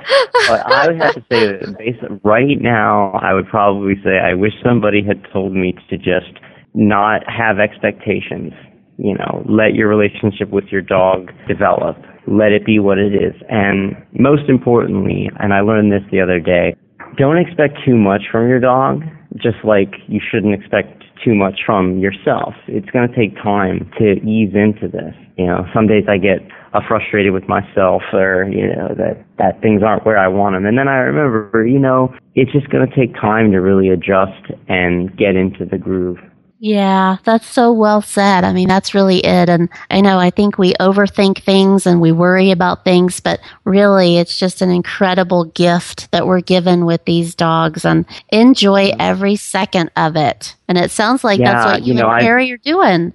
But 0.49 0.67
I 0.67 0.87
would 0.89 1.01
have 1.01 1.15
to 1.15 1.25
say 1.31 1.47
that 1.47 1.77
based 1.79 2.03
right 2.25 2.61
now, 2.61 3.13
I 3.23 3.35
would 3.35 3.47
probably 3.47 3.95
say 4.03 4.19
I 4.19 4.35
wish 4.35 4.53
somebody 4.63 5.03
had 5.05 5.25
told 5.33 5.53
me 5.53 5.75
to 5.89 5.97
just 5.97 6.39
not 6.75 7.23
have 7.31 7.59
expectations. 7.59 8.53
You 8.99 9.15
know, 9.15 9.45
let 9.49 9.75
your 9.75 9.89
relationship 9.89 10.51
with 10.51 10.65
your 10.73 10.83
dog 10.83 11.31
develop. 11.47 11.97
Let 12.27 12.51
it 12.51 12.67
be 12.67 12.81
what 12.81 12.99
it 12.99 13.15
is. 13.15 13.35
And 13.49 13.95
most 14.19 14.49
importantly, 14.49 15.31
and 15.39 15.55
I 15.55 15.61
learned 15.61 15.93
this 15.93 16.03
the 16.11 16.21
other 16.21 16.41
day, 16.41 16.75
don't 17.17 17.39
expect 17.39 17.79
too 17.87 17.97
much 17.97 18.23
from 18.31 18.49
your 18.49 18.59
dog, 18.59 19.03
just 19.37 19.59
like 19.63 19.95
you 20.09 20.21
shouldn't 20.21 20.55
expect 20.55 20.98
too 21.25 21.35
much 21.35 21.61
from 21.65 21.99
yourself. 21.99 22.55
It's 22.67 22.89
going 22.91 23.09
to 23.09 23.15
take 23.15 23.37
time 23.37 23.91
to 23.99 24.21
ease 24.25 24.55
into 24.55 24.89
this. 24.89 25.15
You 25.37 25.47
know, 25.47 25.67
some 25.75 25.87
days 25.87 26.05
I 26.09 26.19
get 26.19 26.41
uh, 26.75 26.81
frustrated 26.87 27.33
with 27.33 27.49
myself 27.49 28.03
or, 28.13 28.49
you 28.51 28.67
know, 28.67 28.95
that, 28.97 29.25
that 29.39 29.61
things 29.63 29.83
aren't 29.83 30.05
where 30.05 30.19
I 30.19 30.29
want 30.29 30.55
them. 30.57 30.67
And 30.67 30.77
then 30.77 30.89
I 30.89 30.97
remember, 30.97 31.67
you 31.67 31.79
know, 31.79 32.15
it's 32.35 32.53
just 32.53 32.69
going 32.71 32.89
to 32.89 32.95
take 32.95 33.15
time 33.15 33.53
to 33.53 33.59
really 33.59 33.89
adjust 33.89 34.51
and 34.69 35.17
get 35.17 35.37
into 35.37 35.65
the 35.65 35.79
groove. 35.79 36.19
Yeah, 36.61 37.19
that's 37.25 37.47
so 37.47 37.73
well 37.73 38.03
said. 38.03 38.43
I 38.43 38.53
mean, 38.53 38.67
that's 38.67 38.93
really 38.93 39.19
it. 39.25 39.49
And 39.49 39.69
I 39.91 40.01
know 40.01 40.19
I 40.19 40.31
think 40.31 40.59
we 40.59 40.73
overthink 40.75 41.45
things 41.45 41.87
and 41.87 42.01
we 42.01 42.11
worry 42.11 42.51
about 42.51 42.83
things, 42.85 43.21
but 43.21 43.39
really 43.65 44.19
it's 44.19 44.37
just 44.37 44.61
an 44.61 44.71
incredible 44.71 45.45
gift 45.45 46.11
that 46.11 46.27
we're 46.27 46.41
given 46.41 46.85
with 46.85 47.05
these 47.05 47.37
dogs 47.37 47.85
and 47.85 48.05
enjoy 48.31 48.93
every 48.99 49.37
second 49.37 49.93
of 49.97 50.17
it. 50.17 50.57
And 50.67 50.77
it 50.79 50.91
sounds 50.91 51.23
like 51.23 51.43
that's 51.45 51.65
what 51.65 51.83
you, 51.83 51.95
you 51.95 51.95
know, 51.95 52.09
and 52.09 52.19
I- 52.19 52.23
Harry 52.23 52.51
are 52.51 52.57
doing. 52.59 53.13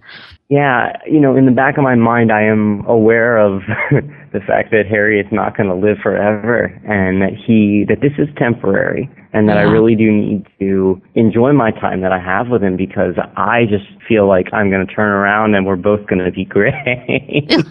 Yeah, 0.53 0.91
you 1.07 1.19
know, 1.19 1.35
in 1.35 1.47
the 1.47 1.51
back 1.51 1.77
of 1.79 1.83
my 1.83 1.95
mind, 1.95 2.31
I 2.31 2.43
am 2.43 2.85
aware 2.85 3.39
of 3.39 3.61
the 4.33 4.39
fact 4.45 4.69
that 4.69 4.85
Harry 4.87 5.19
is 5.19 5.25
not 5.31 5.57
going 5.57 5.67
to 5.67 5.73
live 5.73 5.97
forever 6.03 6.65
and 6.85 7.23
that 7.23 7.31
he 7.33 7.85
that 7.87 8.01
this 8.01 8.11
is 8.19 8.27
temporary 8.37 9.09
and 9.33 9.49
that 9.49 9.57
I 9.57 9.63
really 9.63 9.95
do 9.95 10.11
need 10.11 10.45
to 10.59 11.01
enjoy 11.15 11.53
my 11.53 11.71
time 11.71 12.01
that 12.01 12.11
I 12.11 12.19
have 12.19 12.49
with 12.49 12.61
him 12.61 12.77
because 12.77 13.15
I 13.35 13.65
just 13.65 13.85
feel 14.07 14.27
like 14.27 14.45
I'm 14.53 14.69
going 14.69 14.85
to 14.85 14.93
turn 14.93 15.09
around 15.09 15.55
and 15.55 15.65
we're 15.65 15.75
both 15.75 16.05
going 16.05 16.23
to 16.23 16.31
be 16.31 16.45
great. 16.55 17.49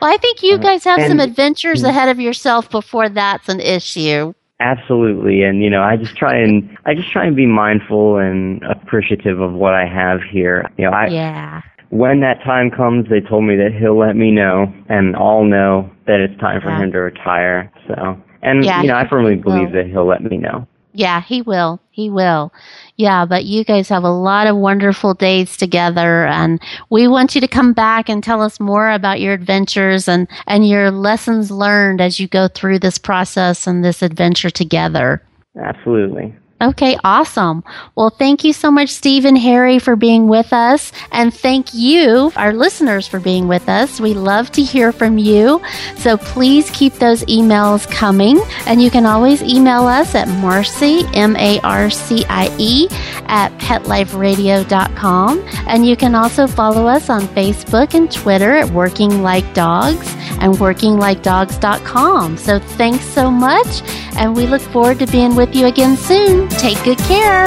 Well, 0.00 0.10
I 0.10 0.16
think 0.16 0.42
you 0.42 0.54
uh, 0.54 0.58
guys 0.58 0.84
have 0.84 1.00
some 1.02 1.20
and- 1.20 1.30
adventures 1.30 1.82
mm. 1.82 1.88
ahead 1.88 2.08
of 2.08 2.18
yourself 2.18 2.70
before 2.70 3.10
that's 3.10 3.48
an 3.50 3.60
issue. 3.60 4.32
Absolutely, 4.60 5.42
and 5.42 5.62
you 5.62 5.70
know, 5.70 5.82
I 5.82 5.96
just 5.96 6.16
try 6.16 6.36
and 6.36 6.76
I 6.84 6.94
just 6.94 7.10
try 7.10 7.24
and 7.24 7.34
be 7.34 7.46
mindful 7.46 8.18
and 8.18 8.62
appreciative 8.64 9.40
of 9.40 9.52
what 9.54 9.74
I 9.74 9.86
have 9.86 10.20
here. 10.22 10.68
You 10.76 10.84
know, 10.84 10.92
I 10.92 11.08
Yeah. 11.08 11.62
when 11.88 12.20
that 12.20 12.42
time 12.44 12.70
comes, 12.70 13.08
they 13.08 13.20
told 13.20 13.44
me 13.44 13.56
that 13.56 13.72
he'll 13.72 13.96
let 13.98 14.16
me 14.16 14.30
know, 14.30 14.72
and 14.88 15.16
I'll 15.16 15.44
know 15.44 15.90
that 16.06 16.20
it's 16.20 16.38
time 16.38 16.60
for 16.60 16.68
Yeah. 16.68 16.82
him 16.82 16.92
to 16.92 16.98
retire. 16.98 17.70
So, 17.88 18.16
and 18.42 18.64
Yeah, 18.64 18.82
you 18.82 18.88
know, 18.88 18.96
I 18.96 19.08
firmly 19.08 19.36
believe 19.36 19.72
that 19.72 19.86
he'll 19.86 20.06
let 20.06 20.22
me 20.22 20.36
know. 20.36 20.66
Yeah, 20.92 21.20
he 21.22 21.42
will. 21.42 21.80
He 21.90 22.10
will. 22.10 22.52
Yeah, 22.96 23.24
but 23.24 23.44
you 23.44 23.64
guys 23.64 23.88
have 23.88 24.04
a 24.04 24.10
lot 24.10 24.46
of 24.46 24.56
wonderful 24.56 25.14
days 25.14 25.56
together 25.56 26.26
and 26.26 26.60
we 26.88 27.06
want 27.06 27.34
you 27.34 27.40
to 27.40 27.48
come 27.48 27.72
back 27.72 28.08
and 28.08 28.22
tell 28.22 28.42
us 28.42 28.58
more 28.58 28.90
about 28.90 29.20
your 29.20 29.32
adventures 29.32 30.08
and, 30.08 30.26
and 30.46 30.68
your 30.68 30.90
lessons 30.90 31.50
learned 31.50 32.00
as 32.00 32.18
you 32.18 32.26
go 32.26 32.48
through 32.48 32.80
this 32.80 32.98
process 32.98 33.66
and 33.66 33.84
this 33.84 34.02
adventure 34.02 34.50
together. 34.50 35.22
Absolutely. 35.62 36.34
Okay, 36.62 36.98
awesome. 37.02 37.64
Well, 37.96 38.10
thank 38.10 38.44
you 38.44 38.52
so 38.52 38.70
much, 38.70 38.90
Steve 38.90 39.24
and 39.24 39.38
Harry, 39.38 39.78
for 39.78 39.96
being 39.96 40.28
with 40.28 40.52
us. 40.52 40.92
And 41.10 41.32
thank 41.32 41.72
you, 41.72 42.32
our 42.36 42.52
listeners, 42.52 43.08
for 43.08 43.18
being 43.18 43.48
with 43.48 43.66
us. 43.66 43.98
We 43.98 44.12
love 44.12 44.52
to 44.52 44.62
hear 44.62 44.92
from 44.92 45.16
you. 45.16 45.62
So 45.96 46.18
please 46.18 46.68
keep 46.70 46.92
those 46.94 47.24
emails 47.24 47.90
coming. 47.90 48.42
And 48.66 48.82
you 48.82 48.90
can 48.90 49.06
always 49.06 49.42
email 49.42 49.86
us 49.86 50.14
at 50.14 50.28
Marcie, 50.28 51.08
M 51.14 51.34
A 51.36 51.60
R 51.60 51.88
C 51.88 52.26
I 52.28 52.54
E, 52.58 52.88
at 53.24 53.56
petliferadio.com. 53.58 55.42
And 55.66 55.86
you 55.86 55.96
can 55.96 56.14
also 56.14 56.46
follow 56.46 56.86
us 56.86 57.08
on 57.08 57.22
Facebook 57.28 57.94
and 57.94 58.12
Twitter 58.12 58.52
at 58.52 58.68
Working 58.70 59.22
Like 59.22 59.54
Dogs 59.54 60.14
and 60.40 60.54
workinglikedogs.com. 60.54 62.36
So 62.36 62.58
thanks 62.58 63.04
so 63.06 63.30
much. 63.30 63.82
And 64.16 64.36
we 64.36 64.46
look 64.46 64.60
forward 64.60 64.98
to 64.98 65.06
being 65.06 65.34
with 65.36 65.54
you 65.54 65.64
again 65.66 65.96
soon. 65.96 66.49
Take 66.58 66.82
good 66.84 66.98
care. 66.98 67.46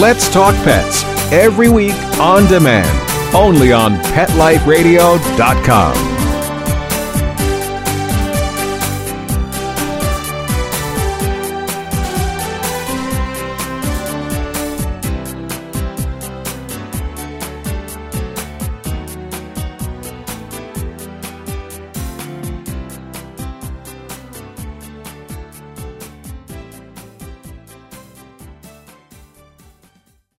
Let's 0.00 0.28
Talk 0.28 0.54
Pets 0.64 1.04
every 1.32 1.68
week 1.68 1.94
on 2.18 2.46
demand, 2.46 2.88
only 3.34 3.72
on 3.72 3.96
PetLifeRadio.com. 3.96 6.15